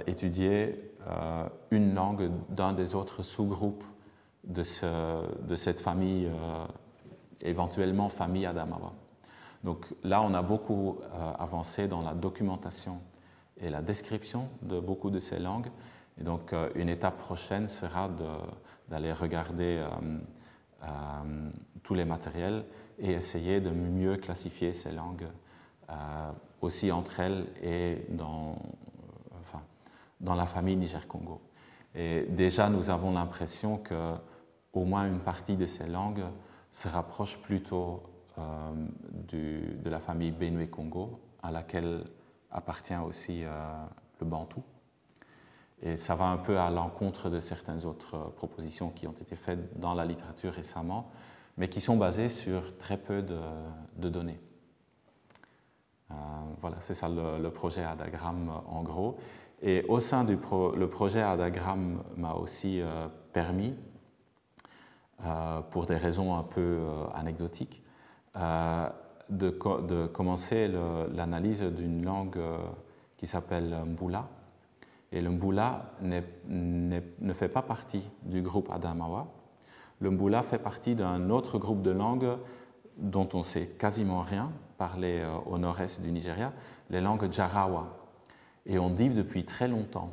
[0.08, 0.91] étudié
[1.70, 3.86] une langue d'un des autres sous-groupes
[4.44, 4.63] de,
[5.48, 6.30] de, cette famille,
[7.41, 8.91] éventuellement famille Adamawa.
[9.63, 13.00] Donc là, on a beaucoup euh, avancé dans la documentation
[13.58, 15.67] et la description de beaucoup de ces langues.
[16.19, 18.10] Et donc, euh, une étape prochaine sera
[18.89, 19.86] d'aller regarder
[20.84, 21.50] euh,
[21.84, 22.65] tous les matériels
[22.97, 25.28] et essayer de mieux classifier ces langues
[26.62, 28.56] aussi entre elles et dans,
[30.21, 31.41] dans la famille Niger-Congo.
[31.95, 34.13] Et déjà, nous avons l'impression que
[34.71, 36.24] au moins une partie de ces langues
[36.71, 38.04] se rapproche plutôt
[38.38, 38.74] euh,
[39.84, 42.06] de la famille Benue-Congo, à laquelle
[42.50, 43.50] appartient aussi euh,
[44.20, 44.63] le Bantou.
[45.82, 49.80] Et ça va un peu à l'encontre de certaines autres propositions qui ont été faites
[49.80, 51.12] dans la littérature récemment,
[51.58, 54.39] mais qui sont basées sur très peu de, données.
[56.12, 56.13] Euh,
[56.62, 59.17] voilà, c'est ça le, projet Adagram en gros.
[59.62, 62.82] Et au sein du le projet Adagram m'a aussi
[63.34, 63.76] permis,
[65.72, 66.80] pour des raisons un peu
[67.13, 67.84] anecdotiques,
[68.36, 69.50] de,
[69.88, 70.70] de, commencer
[71.13, 72.58] l'analyse d'une langue euh,
[73.17, 74.28] qui s'appelle Mbula.
[75.12, 79.28] Et le Mbula ne fait pas partie du groupe Adamawa.
[80.00, 82.38] Le Mbula fait partie d'un autre groupe de langues
[82.98, 86.54] dont on sait quasiment rien, parlé euh, au nord-est du Nigeria,
[86.89, 87.98] les langues Jarawa.
[88.65, 90.12] Et on dit depuis très longtemps,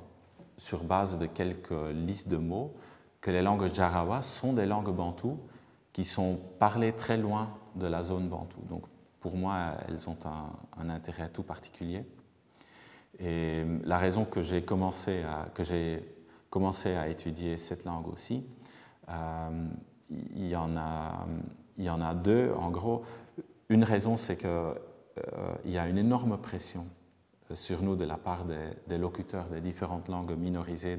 [0.56, 2.74] sur base de quelques listes de mots,
[3.20, 5.38] que les langues Jarawa sont des langues bantoues
[5.92, 8.60] qui sont parlées très loin de la zone bantou.
[8.68, 8.84] Donc
[9.20, 10.16] pour moi, elles ont
[10.78, 12.04] un, intérêt tout particulier.
[13.18, 15.24] Et la raison que j'ai commencé
[16.50, 18.46] commencé à étudier cette langue aussi,
[19.10, 19.68] euh,
[20.34, 21.26] il, y en a,
[21.76, 22.52] il y en a deux.
[22.58, 23.04] En gros,
[23.68, 24.74] une raison, c'est qu'il euh,
[25.66, 26.86] y a une énorme pression
[27.54, 30.98] sur nous de la part des, locuteurs des différentes langues minorisées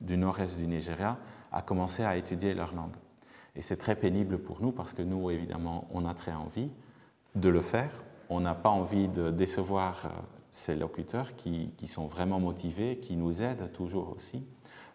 [0.00, 1.18] du nord-est du Nigeria
[1.52, 2.94] à commencer à étudier leur langue.
[3.56, 6.68] Et c'est très pénible pour nous parce que nous, évidemment, on a très envie
[7.34, 7.90] de le faire.
[8.28, 10.08] On n'a pas envie de décevoir euh,
[10.50, 14.44] ces locuteurs qui, sont vraiment motivés, qui nous aident toujours aussi,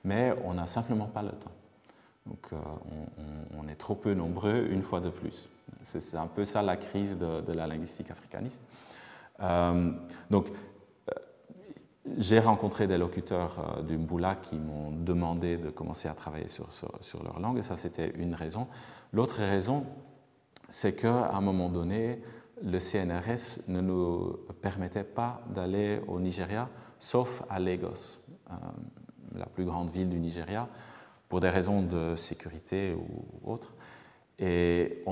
[0.03, 1.51] mais on n'a simplement pas le temps.
[2.27, 2.57] Donc euh,
[3.57, 5.49] on, est trop peu nombreux une fois de plus.
[5.81, 8.61] C'est un peu ça la crise de, la linguistique africaniste.
[9.39, 9.91] Euh,
[10.29, 10.47] donc
[12.17, 16.67] j'ai rencontré des locuteurs euh, du Mboula qui m'ont demandé de commencer à travailler sur,
[17.23, 18.67] leur langue, et ça c'était une raison.
[19.13, 19.85] L'autre raison,
[20.69, 22.21] c'est qu'à un moment donné,
[22.63, 26.69] le CNRS ne nous permettait pas d'aller au Nigeria,
[26.99, 28.19] sauf à Lagos,
[28.49, 28.53] euh,
[29.35, 30.67] la plus grande ville du Nigeria,
[31.29, 33.73] pour des raisons de sécurité ou autres.
[34.37, 35.03] Et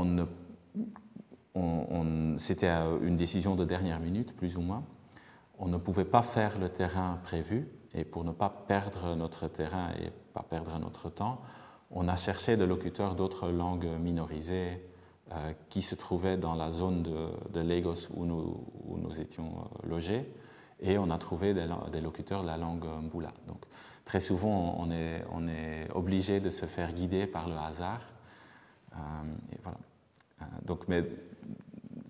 [2.37, 4.83] c'était une décision de dernière minute, plus ou moins.
[5.59, 9.89] On ne pouvait pas faire le terrain prévu, et pour ne pas perdre notre terrain
[10.01, 11.41] et pas perdre notre temps,
[11.91, 14.81] on a cherché des locuteurs d'autres langues minorisées
[15.31, 19.49] euh, qui se trouvaient dans la zone de, Lagos où nous, étions
[19.83, 20.31] euh, logés,
[20.79, 23.33] et on a trouvé des, locuteurs de la langue Mbula.
[23.47, 23.65] Donc,
[24.05, 28.01] très souvent, on est, obligé de se faire guider par le hasard.
[28.93, 28.97] Euh,
[30.63, 31.03] donc, mais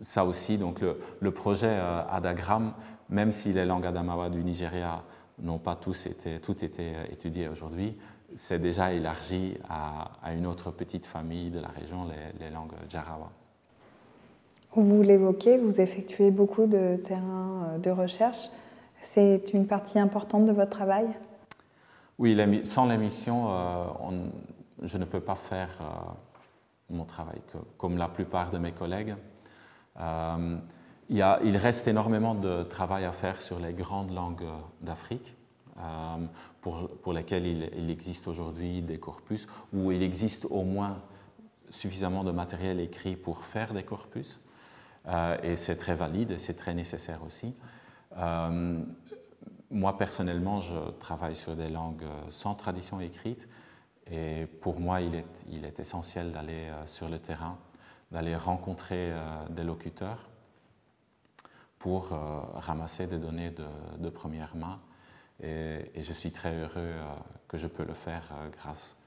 [0.02, 1.78] ça aussi, donc le, le projet
[2.10, 2.74] Adagram,
[3.10, 5.04] même si les langues Adamawa du Nigeria
[5.42, 7.98] n'ont pas tous été, tout été étudiées aujourd'hui,
[8.36, 12.08] c'est déjà élargi à, une autre petite famille de la région,
[12.40, 13.30] les, langues Jarawa.
[14.76, 18.50] Vous l'évoquez, vous effectuez beaucoup de terrains euh, de recherche.
[19.02, 21.08] C'est une partie importante de votre travail?
[22.20, 23.86] Oui, sans la mission, euh,
[24.84, 27.42] je ne peux pas faire euh, mon travail
[27.78, 29.16] comme la plupart de mes collègues.
[31.10, 34.46] Il, reste énormément de travail à faire sur les grandes langues
[34.82, 35.36] d'Afrique
[36.62, 41.02] pour, pour lesquels il, existe aujourd'hui des corpus, où il existe au moins
[41.70, 44.40] suffisamment de matériel écrit pour faire des corpus.
[45.08, 47.56] Euh, et c'est très valide et c'est très nécessaire aussi.
[48.18, 48.80] Euh,
[49.72, 53.48] moi, personnellement, je travaille sur des langues sans tradition écrite.
[54.12, 57.58] Et pour moi, il est, essentiel d'aller euh, sur le terrain,
[58.12, 59.14] d'aller rencontrer
[59.52, 60.30] des locuteurs
[61.80, 62.10] pour
[62.54, 63.50] ramasser des données
[63.98, 64.78] de, première main
[65.42, 67.02] et, je suis très heureux euh,
[67.48, 68.98] que je peux le faire euh, grâce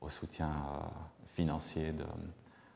[0.00, 0.78] au soutien euh,
[1.26, 1.94] financier,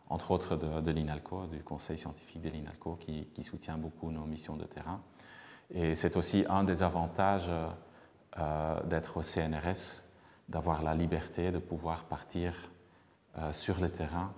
[0.08, 4.64] entre autres de, l'INALCO, du conseil scientifique de l'INALCO, qui, soutient beaucoup nos missions de
[4.64, 5.00] terrain.
[5.70, 7.50] Et c'est aussi un des avantages
[8.84, 10.04] d'être au CNRS,
[10.48, 12.70] d'avoir la liberté de pouvoir partir
[13.52, 14.34] sur le terrain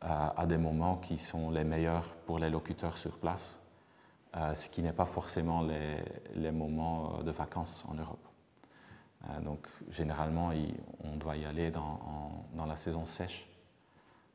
[0.00, 3.65] à des moments qui sont les meilleurs pour les locuteurs sur place euh,
[4.54, 5.62] ce qui n'est pas forcément
[6.34, 8.18] les, moments euh, de vacances en Europe.
[9.24, 10.50] Euh, donc généralement,
[11.04, 12.00] on doit y aller dans,
[12.66, 13.48] la saison sèche,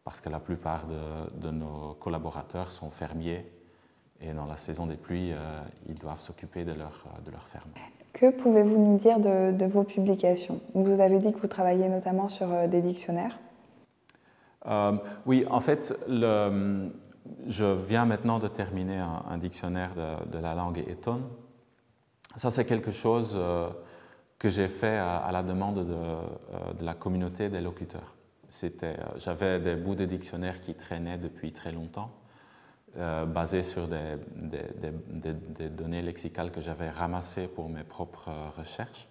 [0.04, 3.46] parce que la plupart de, nos collaborateurs sont fermiers,
[4.22, 5.34] et dans la saison des pluies,
[5.88, 7.72] ils doivent s'occuper de leur, de leur ferme.
[8.14, 10.62] Que pouvez-vous nous dire de, de, vos publications?
[10.76, 13.40] Vous avez dit que vous travaillez notamment sur des dictionnaires.
[15.26, 16.92] oui, en fait, le,
[17.48, 19.92] je viens maintenant de terminer un, dictionnaire
[20.32, 21.24] de, la langue étonne.
[22.36, 23.70] Ça, c'est quelque chose euh,
[24.40, 26.22] que j'ai fait à, la demande euh,
[26.74, 28.16] de, la communauté des locuteurs.
[28.64, 32.12] Euh, j'avais des bouts de dictionnaire qui traînaient depuis très longtemps,
[33.28, 34.18] basés sur des,
[35.70, 39.08] données lexicales que j'avais ramassées pour mes propres recherches.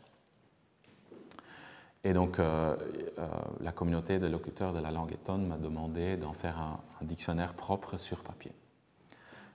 [2.03, 2.77] Et donc, euh,
[3.19, 3.29] euh,
[3.61, 7.97] la communauté de locuteurs de la langue étonne m'a demandé d'en faire un, dictionnaire propre
[7.99, 8.53] sur papier.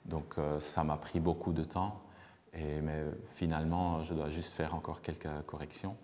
[0.06, 2.02] Donc, euh, ça m'a pris beaucoup de temps,
[2.54, 5.98] mais finalement, je dois juste faire encore quelques corrections,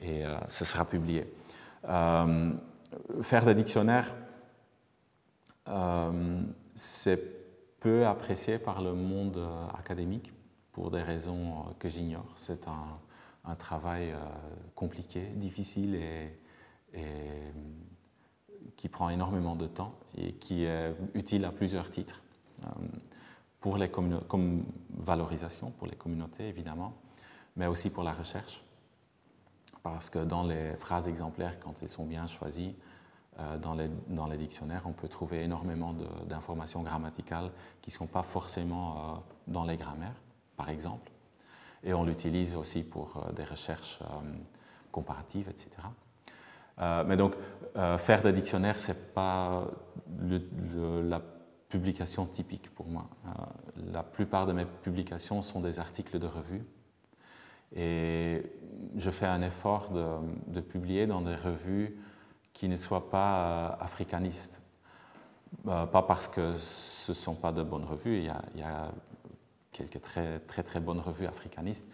[0.00, 1.26] et ce sera publié.
[1.82, 4.14] faire des dictionnaires,
[6.76, 7.20] c'est
[7.80, 9.44] peu apprécié par le monde
[9.76, 10.32] académique
[10.70, 12.32] pour des raisons que j'ignore.
[12.36, 13.00] C'est un
[13.44, 14.18] un travail euh,
[14.74, 16.36] compliqué, difficile et,
[18.76, 22.22] qui prend énormément de temps et qui est utile à plusieurs titres.
[22.64, 22.66] Euh,
[23.60, 24.64] pour les comme
[24.96, 26.94] valorisation pour les communautés, évidemment,
[27.56, 28.62] mais aussi pour la recherche.
[29.82, 32.74] Parce que dans les phrases exemplaires, quand elles sont bien choisies,
[33.38, 35.94] euh, dans, les, dans les dictionnaires, on peut trouver énormément
[36.26, 37.50] d'informations grammaticales
[37.82, 40.16] qui ne sont pas forcément dans les grammaires,
[40.56, 41.10] par exemple
[41.84, 44.06] et on l'utilise aussi pour euh, des recherches euh,
[44.92, 45.70] comparatives, etc.
[46.80, 47.34] Euh, mais donc,
[47.98, 49.64] faire des dictionnaires, ce n'est pas
[50.18, 51.20] la
[51.68, 53.08] publication typique pour moi.
[53.92, 56.64] la plupart de mes publications sont des articles de revue.
[57.76, 58.42] Et
[58.96, 61.96] je fais un effort de, publier dans des revues
[62.54, 64.60] qui ne soient pas africanistes.
[65.64, 68.90] pas parce que ce ne sont pas de bonnes revues, il y a
[69.72, 71.86] quelques très, très, très bonnes revues africanistes,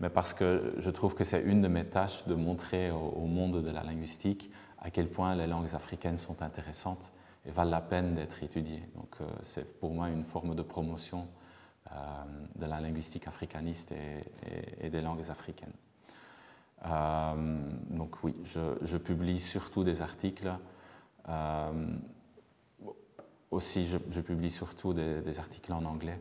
[0.00, 3.62] mais parce que je trouve que c'est une de mes tâches de montrer au, monde
[3.62, 7.12] de la linguistique à quel point les langues africaines sont intéressantes
[7.46, 8.82] et valent la peine d'être étudiées.
[8.96, 11.28] Donc euh, c'est pour moi une forme de promotion
[11.92, 11.94] euh,
[12.56, 13.92] de la linguistique africaniste
[14.80, 15.72] et, des langues africaines.
[16.86, 17.58] Euh,
[17.90, 20.50] donc oui, je, publie surtout des articles.
[23.50, 26.18] aussi, je, publie surtout des articles en anglais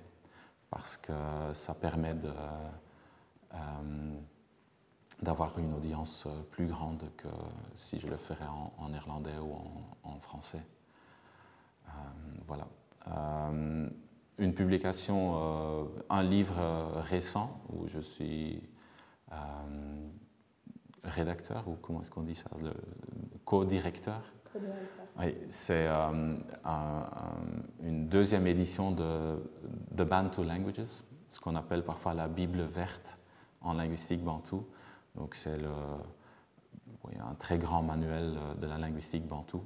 [0.70, 1.14] parce que
[1.54, 3.58] ça permet euh,
[5.22, 7.28] d'avoir une audience plus grande que
[7.74, 8.48] si je le ferais
[8.78, 9.54] en, néerlandais ou
[10.04, 10.62] en, français.
[11.88, 11.92] Euh,
[12.46, 12.68] voilà.
[14.38, 16.62] une publication, un livre
[17.02, 18.62] récent où je suis
[21.04, 22.74] rédacteur, ou comment est-ce qu'on dit ça, le
[23.46, 24.22] co-directeur.
[25.20, 25.88] Oui, c'est
[27.84, 29.38] une deuxième édition de
[30.00, 33.18] The Bantu Languages, ce qu'on appelle parfois la Bible verte
[33.60, 34.66] en linguistique bantou.
[35.14, 35.60] Donc c'est
[37.20, 39.62] un très grand manuel de la linguistique bantou.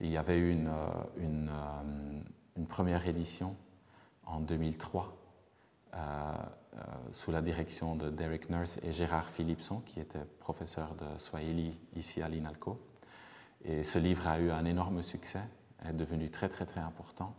[0.00, 0.86] il y avait eu euh,
[1.18, 3.54] une, première édition
[4.24, 5.14] en 2003
[5.92, 6.78] euh, euh,
[7.12, 12.22] sous la direction de Derek Nurse et Gérard Philipson, qui était professeur de Swahili ici
[12.22, 12.80] à l'INALCO.
[13.62, 15.42] Et ce livre a eu un énorme succès,
[15.84, 17.34] est devenu très très très important.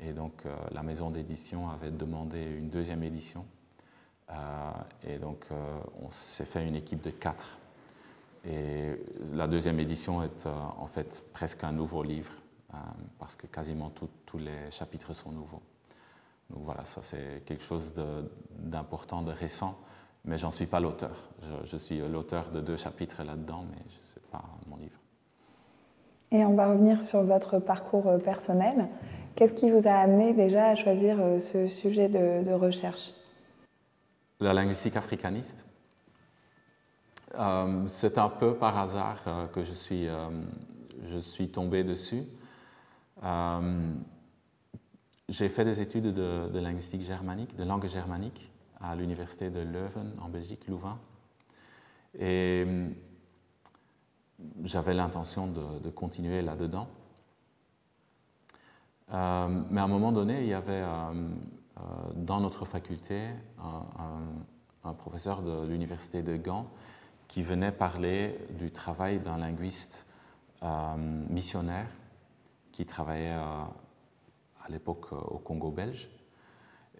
[0.00, 3.44] Et donc la maison d'édition avait demandé une deuxième édition
[4.30, 4.34] euh,
[5.08, 7.58] et donc, euh, on s'est fait une équipe de quatre.
[8.44, 9.00] Et
[9.32, 12.32] la deuxième édition est euh, en fait presque un nouveau livre,
[13.18, 15.62] parce que quasiment tous les chapitres sont nouveaux.
[16.50, 17.94] Donc voilà, ça c'est quelque chose
[18.58, 19.78] d'important, de, récent,
[20.26, 21.16] mais j'en suis pas l'auteur.
[21.42, 24.98] Je, je, suis l'auteur de deux chapitres là-dedans, mais ce n'est pas mon livre.
[26.32, 28.88] Et on va revenir sur votre parcours personnel.
[29.36, 33.12] Qu'est-ce qui vous a amené déjà à choisir ce sujet de, recherche?
[34.40, 35.66] La linguistique africaniste.
[37.38, 40.30] Euh, c'est un peu par hasard euh, que je suis, euh,
[41.10, 42.22] je suis tombé dessus.
[45.28, 50.30] j'ai fait des études de, linguistique germanique, de langue germanique, à l'université de Leuven en
[50.30, 50.98] Belgique, Louvain.
[52.18, 52.66] Et
[54.64, 56.88] j'avais l'intention de, continuer là-dedans.
[59.08, 61.82] Mais à un moment donné, il y avait euh,
[62.14, 63.28] dans notre faculté
[63.58, 66.68] un, professeur de l'université de Gand
[67.26, 70.06] qui venait parler du travail d'un linguiste
[70.62, 70.96] euh,
[71.28, 71.88] missionnaire
[72.70, 73.64] qui travaillait euh,
[74.64, 76.10] à l'époque au Congo belge,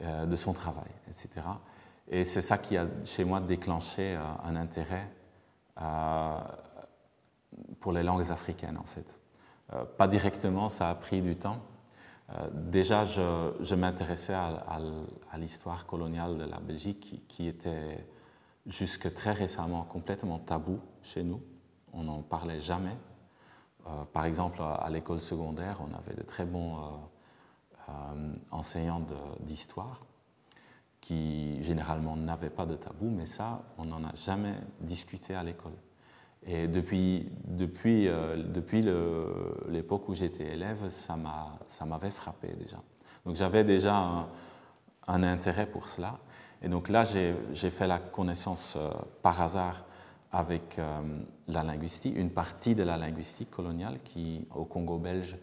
[0.02, 1.46] de son travail, etc.
[2.08, 5.10] Et c'est ça qui a chez moi déclenché un intérêt
[7.80, 9.18] pour les langues africaines en fait.
[9.96, 11.62] Pas directement, ça a pris du temps,
[12.30, 14.80] euh, déjà, je, m'intéressais à,
[15.38, 18.04] l'histoire coloniale de la Belgique qui, était
[18.66, 21.40] jusque très récemment complètement tabou chez nous.
[21.92, 22.96] On n'en parlait jamais.
[23.86, 26.78] Euh, par exemple, à, l'école secondaire, on avait de très bons
[27.88, 29.06] euh, enseignants
[29.40, 30.04] d'histoire
[31.00, 35.76] qui généralement n'avaient pas de tabou, mais ça, on n'en a jamais discuté à l'école.
[36.46, 38.82] Et depuis, depuis, euh, depuis
[39.68, 42.78] l'époque où j'étais élève, ça m'avait frappé déjà.
[43.24, 44.28] Donc j'avais déjà
[45.08, 46.18] un, intérêt pour cela.
[46.62, 48.90] Et donc là, j'ai fait la connaissance euh,
[49.22, 49.84] par hasard
[50.30, 51.00] avec euh,
[51.48, 55.36] la linguistique, une partie de la linguistique coloniale qui, au Congo belge,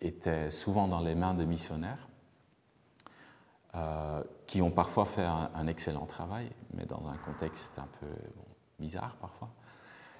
[0.00, 2.06] était souvent dans les mains de missionnaires.
[4.46, 8.06] qui ont parfois fait un, excellent travail, mais dans un contexte un peu
[8.78, 9.48] bizarre parfois.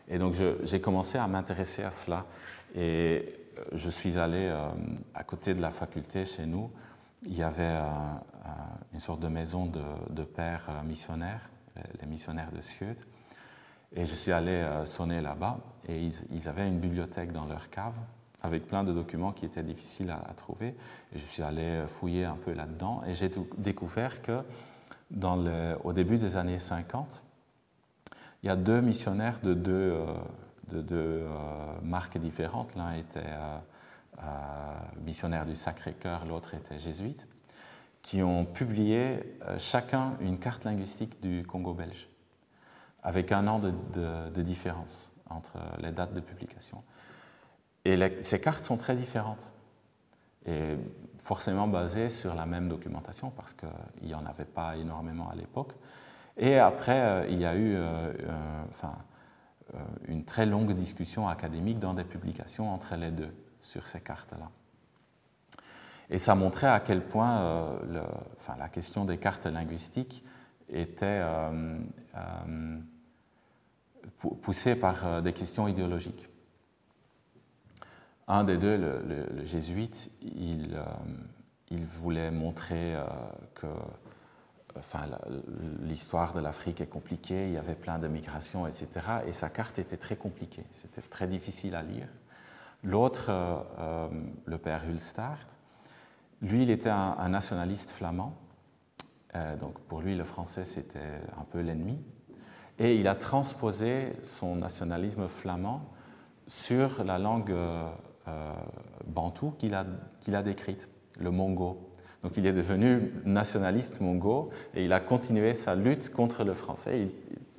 [0.08, 2.24] Et donc j'ai commencé à m'intéresser à cela.
[2.74, 4.68] Et euh, je suis allé euh,
[5.14, 6.70] à côté de la faculté chez nous.
[7.24, 7.82] Il y avait euh,
[8.92, 11.50] une sorte de maison de, pères missionnaires,
[12.00, 12.96] les missionnaires de Sieut.
[13.96, 15.58] Et je suis allé sonner là-bas.
[15.88, 17.94] Et ils, avaient une bibliothèque dans leur cave
[18.42, 20.76] avec plein de documents qui étaient difficiles à, trouver.
[21.12, 23.02] Et je suis allé fouiller un peu là-dedans.
[23.06, 24.42] Et j'ai découvert que
[25.82, 27.24] au début des années 50,
[28.42, 30.06] il y a deux missionnaires de deux, euh,
[30.72, 32.74] euh, marques différentes.
[32.76, 34.28] L'un était euh,
[35.04, 37.26] missionnaire du Sacré-Cœur, l'autre était jésuite,
[38.02, 42.08] qui ont publié chacun une carte linguistique du Congo belge,
[43.02, 46.82] avec un an de, différence entre les dates de publication.
[47.84, 49.52] Et ces cartes sont très différentes
[50.46, 50.76] et
[51.18, 53.68] forcément basées sur la même documentation parce qu'il
[54.06, 55.74] n'y en avait pas énormément à l'époque.
[56.38, 58.12] Et après, euh, il y a eu euh,
[58.70, 58.94] enfin,
[59.74, 64.48] euh, une très longue discussion académique dans des publications entre les deux sur ces cartes-là.
[66.10, 68.00] Et ça montrait à quel point le,
[68.38, 70.24] enfin, la question des cartes linguistiques
[70.70, 71.22] était
[74.40, 76.26] poussée par des questions idéologiques.
[78.26, 80.78] Un des deux, le, jésuite, il,
[81.70, 82.94] il, voulait montrer
[83.54, 83.66] que
[84.76, 85.06] enfin,
[85.82, 88.88] l'histoire de l'Afrique est compliquée, il y avait plein de migrations, etc.
[89.26, 92.08] Et sa carte était très compliquée, c'était très difficile à lire.
[92.84, 94.08] L'autre, euh, euh,
[94.44, 95.46] le père Hulstart,
[96.40, 98.36] lui, il était un, nationaliste flamand.
[99.34, 101.98] Euh, donc pour lui, le français, c'était un peu l'ennemi.
[102.78, 105.90] Et il a transposé son nationalisme flamand
[106.46, 107.52] sur la langue
[109.04, 109.84] bantou qu'il a,
[110.20, 110.88] qu'il a décrite,
[111.18, 111.87] le mongo.
[112.22, 117.08] Donc il est devenu nationaliste mongo et il a continué sa lutte contre le français.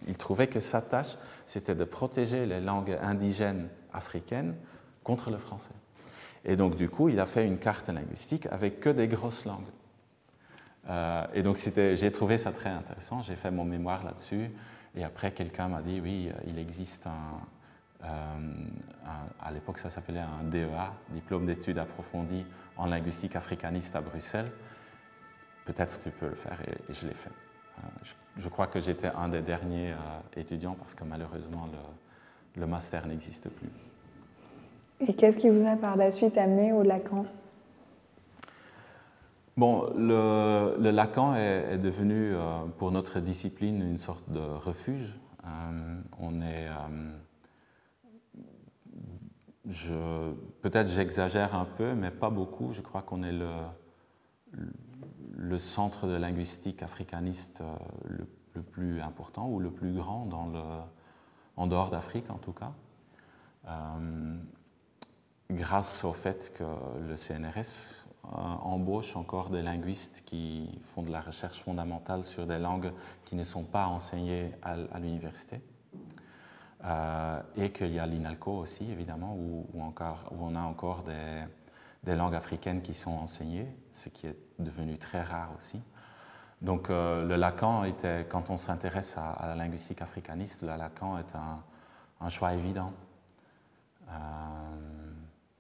[0.07, 4.55] Il, trouvait que sa tâche, c'était de protéger les langues indigènes africaines
[5.03, 5.74] contre le français.
[6.45, 9.62] Et donc du coup, il a fait une carte linguistique avec que des grosses langues.
[10.89, 13.22] Euh, et donc j'ai trouvé ça très intéressant.
[13.22, 14.49] J'ai fait mon mémoire là-dessus.
[14.95, 17.59] Et après, quelqu'un m'a dit, oui, il existe un, euh,
[18.02, 22.45] à l'époque, ça s'appelait un DEA, diplôme d'études approfondies
[22.78, 24.52] en linguistique africaniste à Bruxelles.
[25.66, 27.30] Peut-être tu peux le faire, et, je l'ai fait.
[27.30, 27.82] Euh,
[28.38, 29.93] je, crois que j'étais un des derniers
[30.36, 33.70] étudiants parce que malheureusement, le, le master n'existe plus.
[35.02, 37.26] Et qu'est-ce qui vous a par la suite amené au Lacan?
[39.56, 42.39] Bon, le, Lacan est, devenu euh,
[42.78, 45.18] pour notre discipline une sorte de refuge.
[45.43, 47.10] Euh, on est, euh,
[49.66, 52.74] peut-être j'exagère un peu, mais pas beaucoup.
[52.74, 53.49] Je crois qu'on est le,
[55.57, 57.64] centre de linguistique africaniste
[58.07, 60.62] le, le, plus important ou le plus grand dans le,
[61.57, 62.72] en dehors d'Afrique en tout cas
[65.51, 66.64] grâce au fait que
[67.07, 72.60] le CNRS euh, embauche encore des linguistes qui font de la recherche fondamentale sur des
[72.60, 72.91] langues
[73.26, 75.62] qui ne sont pas enseignées à, l'université.
[76.86, 82.15] Euh, et qu'il y a l'INALCO aussi, évidemment, où, encore, où, on a encore des,
[82.15, 85.82] langues africaines qui sont enseignées, ce qui est devenu très rare aussi.
[86.61, 91.36] Donc euh, le Lacan était, quand on s'intéresse à, la linguistique africaniste, le Lacan est
[91.36, 92.93] un, choix évident.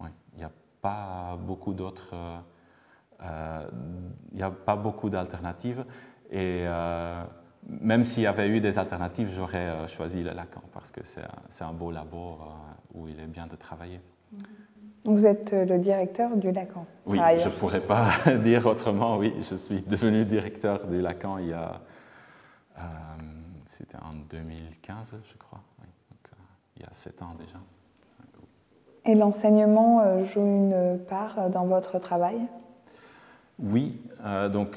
[0.01, 0.51] Il n'y a
[0.81, 2.37] pas beaucoup d'autres, euh,
[3.23, 3.69] euh,
[4.31, 5.85] il n'y a pas beaucoup d'alternatives.
[6.31, 7.23] Et euh,
[7.67, 11.73] même s'il y avait eu des alternatives, j'aurais choisi le Lacan parce que c'est un,
[11.73, 12.37] beau labo
[12.93, 13.99] où il est bien de travailler.
[15.05, 18.09] Vous êtes le directeur du Lacan Oui, je ne pourrais pas
[18.43, 19.17] dire autrement.
[19.17, 21.81] Oui, je suis devenu directeur du Lacan il y a.
[23.65, 25.61] C'était en 2015, je crois.
[26.09, 26.31] donc,
[26.75, 27.59] il y a sept ans déjà.
[29.05, 32.39] Et l'enseignement euh, joue une part euh, dans votre travail?
[33.57, 34.75] Oui, euh, donc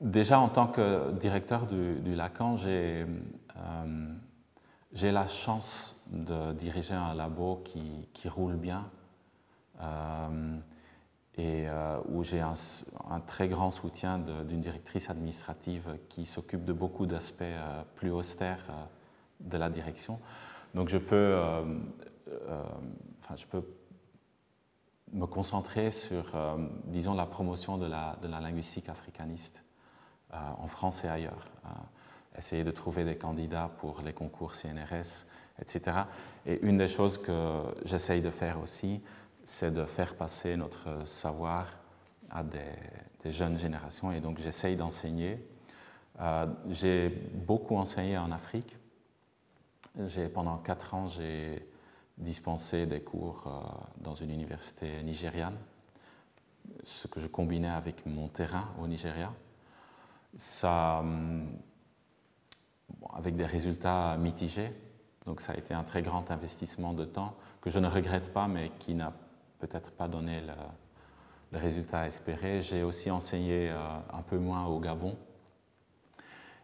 [0.00, 3.06] déjà en tant que directeur du, Lacan, j'ai
[5.12, 8.90] la chance de diriger un labo qui, roule bien
[11.36, 11.66] et
[12.08, 12.54] où j'ai un,
[13.26, 17.44] très grand soutien d'une directrice administrative qui s'occupe de beaucoup d'aspects
[17.94, 18.64] plus austères
[19.40, 20.18] de la direction.
[20.74, 21.36] Donc je peux
[22.28, 22.62] euh,
[23.20, 23.62] enfin, je peux
[25.12, 29.67] me concentrer sur, euh, disons, la promotion de la, de la linguistique africaniste euh,
[30.32, 31.44] en France et ailleurs.
[32.36, 35.26] essayer de trouver des candidats pour les concours CNRS,
[35.60, 35.96] etc.
[36.46, 39.00] Et une des choses que j'essaye de faire aussi,
[39.44, 41.66] c'est de faire passer notre savoir
[42.30, 44.12] à des, jeunes générations.
[44.12, 45.44] Et donc j'essaye d'enseigner.
[46.68, 48.76] j'ai beaucoup enseigné en Afrique.
[50.32, 51.68] Pendant quatre ans, j'ai
[52.18, 55.56] dispenser des cours euh, dans une université nigériane,
[56.82, 59.32] ce que je combinais avec mon terrain au Nigeria.
[60.64, 61.46] Hum,
[63.14, 64.70] avec des résultats mitigés,
[65.26, 68.46] donc ça a été un très grand investissement de temps que je ne regrette pas,
[68.46, 69.12] mais qui n'a
[69.58, 72.60] peut-être pas donné le, résultat espéré.
[72.62, 73.76] J'ai aussi enseigné euh,
[74.12, 75.16] un peu moins au Gabon.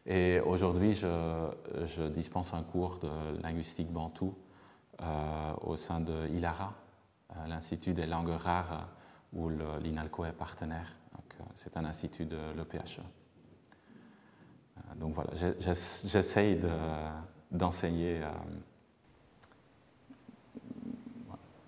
[0.06, 4.34] Et aujourd'hui, je, dispense un cours de linguistique bantou
[5.00, 6.74] euh, au sein de ILARA,
[7.30, 8.88] euh, l'Institut des langues rares,
[9.32, 10.96] où l'INALCO est partenaire.
[11.54, 13.00] C'est un institut de l'EPHE.
[14.96, 16.60] Donc voilà, j'essaye
[17.50, 18.20] d'enseigner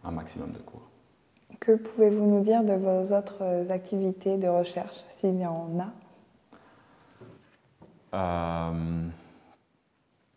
[0.05, 0.83] un maximum de cours.
[1.59, 5.93] Que pouvez-vous nous dire de vos autres activités de recherche, s'il y en a?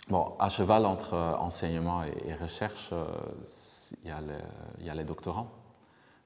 [0.09, 3.05] Bon, à cheval entre euh, enseignement et, recherche, euh,
[4.03, 4.09] il,
[4.83, 5.51] y a les doctorants.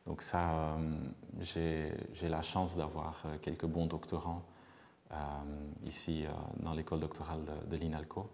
[0.08, 4.42] Donc ça, euh, j'ai la chance d'avoir quelques bons doctorants
[5.86, 6.26] ici
[6.58, 8.30] dans l'école doctorale de, l'INALCO.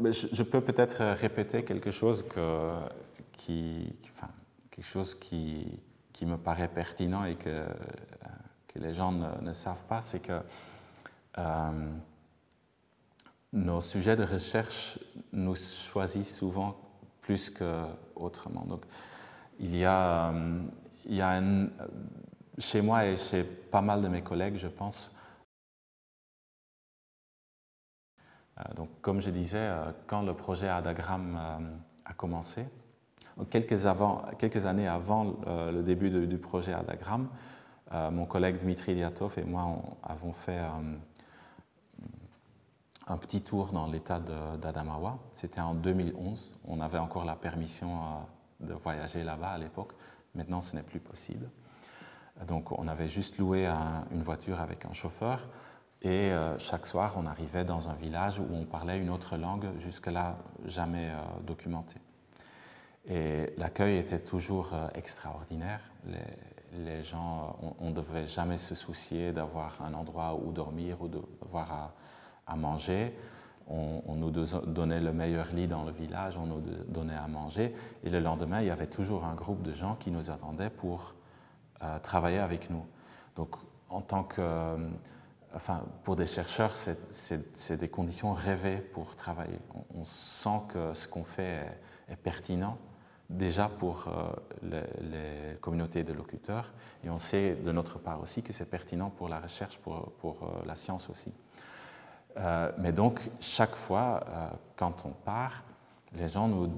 [0.00, 2.24] Je, peux peut-être répéter quelque chose,
[3.32, 4.28] qui, enfin,
[4.70, 5.78] quelque chose qui,
[6.22, 7.64] me paraît pertinent et que,
[8.76, 10.40] les gens ne, savent pas, c'est que
[13.52, 14.98] nos sujets de recherche
[15.32, 16.76] nous choisissent souvent
[17.20, 18.64] plus qu'autrement.
[18.64, 18.84] Donc,
[19.60, 20.60] il y a, euh,
[21.04, 21.42] il y a
[22.58, 25.10] chez moi et chez pas mal de mes collègues, je pense,
[28.76, 31.38] donc, comme je disais, euh, quand le projet Adagram
[32.04, 32.64] a commencé,
[33.48, 33.86] Quelques,
[34.66, 37.28] années avant le début du projet Adagram,
[37.90, 40.60] mon collègue Dmitri Diatov et moi avons fait
[43.08, 45.18] un petit tour dans l'état d'Adamawa.
[45.32, 46.52] C'était en 2011.
[46.66, 49.92] On avait encore la permission euh, de voyager là-bas à l'époque.
[50.34, 51.48] Maintenant, ce n'est plus possible.
[52.46, 55.48] Donc, on avait juste loué une voiture avec un chauffeur.
[56.02, 59.66] Et euh, chaque soir, on arrivait dans un village où on parlait une autre langue,
[59.78, 60.36] jusque-là
[60.66, 62.00] jamais euh, documentée.
[63.06, 65.80] Et l'accueil était toujours extraordinaire.
[66.72, 71.20] Les, gens, on ne devait jamais se soucier d'avoir un endroit où dormir ou de
[71.50, 71.92] voir
[72.46, 73.12] à manger.
[73.68, 77.74] On, nous donnait le meilleur lit dans le village, on nous donnait à manger.
[78.04, 81.14] Et le lendemain, il y avait toujours un groupe de gens qui nous attendaient pour
[81.82, 82.84] euh, travailler avec nous.
[83.36, 83.56] Donc,
[83.88, 84.76] en tant que.
[85.52, 89.58] Euh, enfin, pour des chercheurs, c'est des conditions rêvées pour travailler.
[89.94, 91.66] On, sent que ce qu'on fait
[92.08, 92.78] est, pertinent
[93.30, 96.72] déjà pour euh, les, communautés de locuteurs,
[97.04, 100.62] et on sait de notre part aussi que c'est pertinent pour la recherche, pour, pour
[100.66, 101.32] la science aussi.
[102.38, 105.64] Euh, mais donc, chaque fois, euh, quand on part,
[106.14, 106.70] les gens nous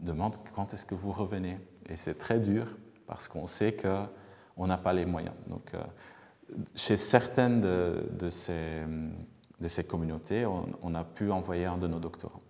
[0.00, 1.58] demandent quand est-ce que vous revenez.
[1.88, 2.66] Et c'est très dur
[3.06, 5.34] parce qu'on sait qu'on n'a pas les moyens.
[5.74, 5.78] Euh,
[6.74, 12.42] chez certaines de, ces, communautés, on, a pu envoyer un de nos doctorants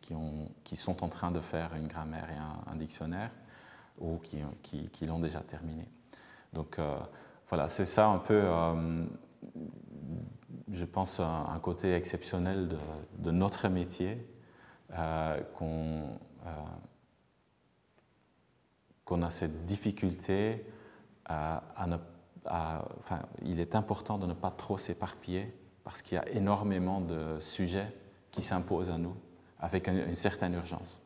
[0.00, 3.30] qui, ont, qui, sont en train de faire une grammaire et un, dictionnaire
[3.98, 5.88] ou qui, l'ont déjà terminé.
[6.52, 6.78] Donc,
[7.48, 8.42] voilà, c'est ça un peu
[10.70, 12.68] je pense, un, côté exceptionnel
[13.18, 14.26] de, notre métier
[14.92, 16.08] euh, euh,
[19.04, 20.64] qu'on a cette difficulté
[21.24, 21.96] à, ne,
[22.46, 27.38] enfin, il est important de ne pas trop s'éparpiller parce qu'il y a énormément de
[27.40, 27.92] sujets
[28.30, 29.14] qui s'imposent à nous
[29.60, 31.00] avec une, certaine urgence.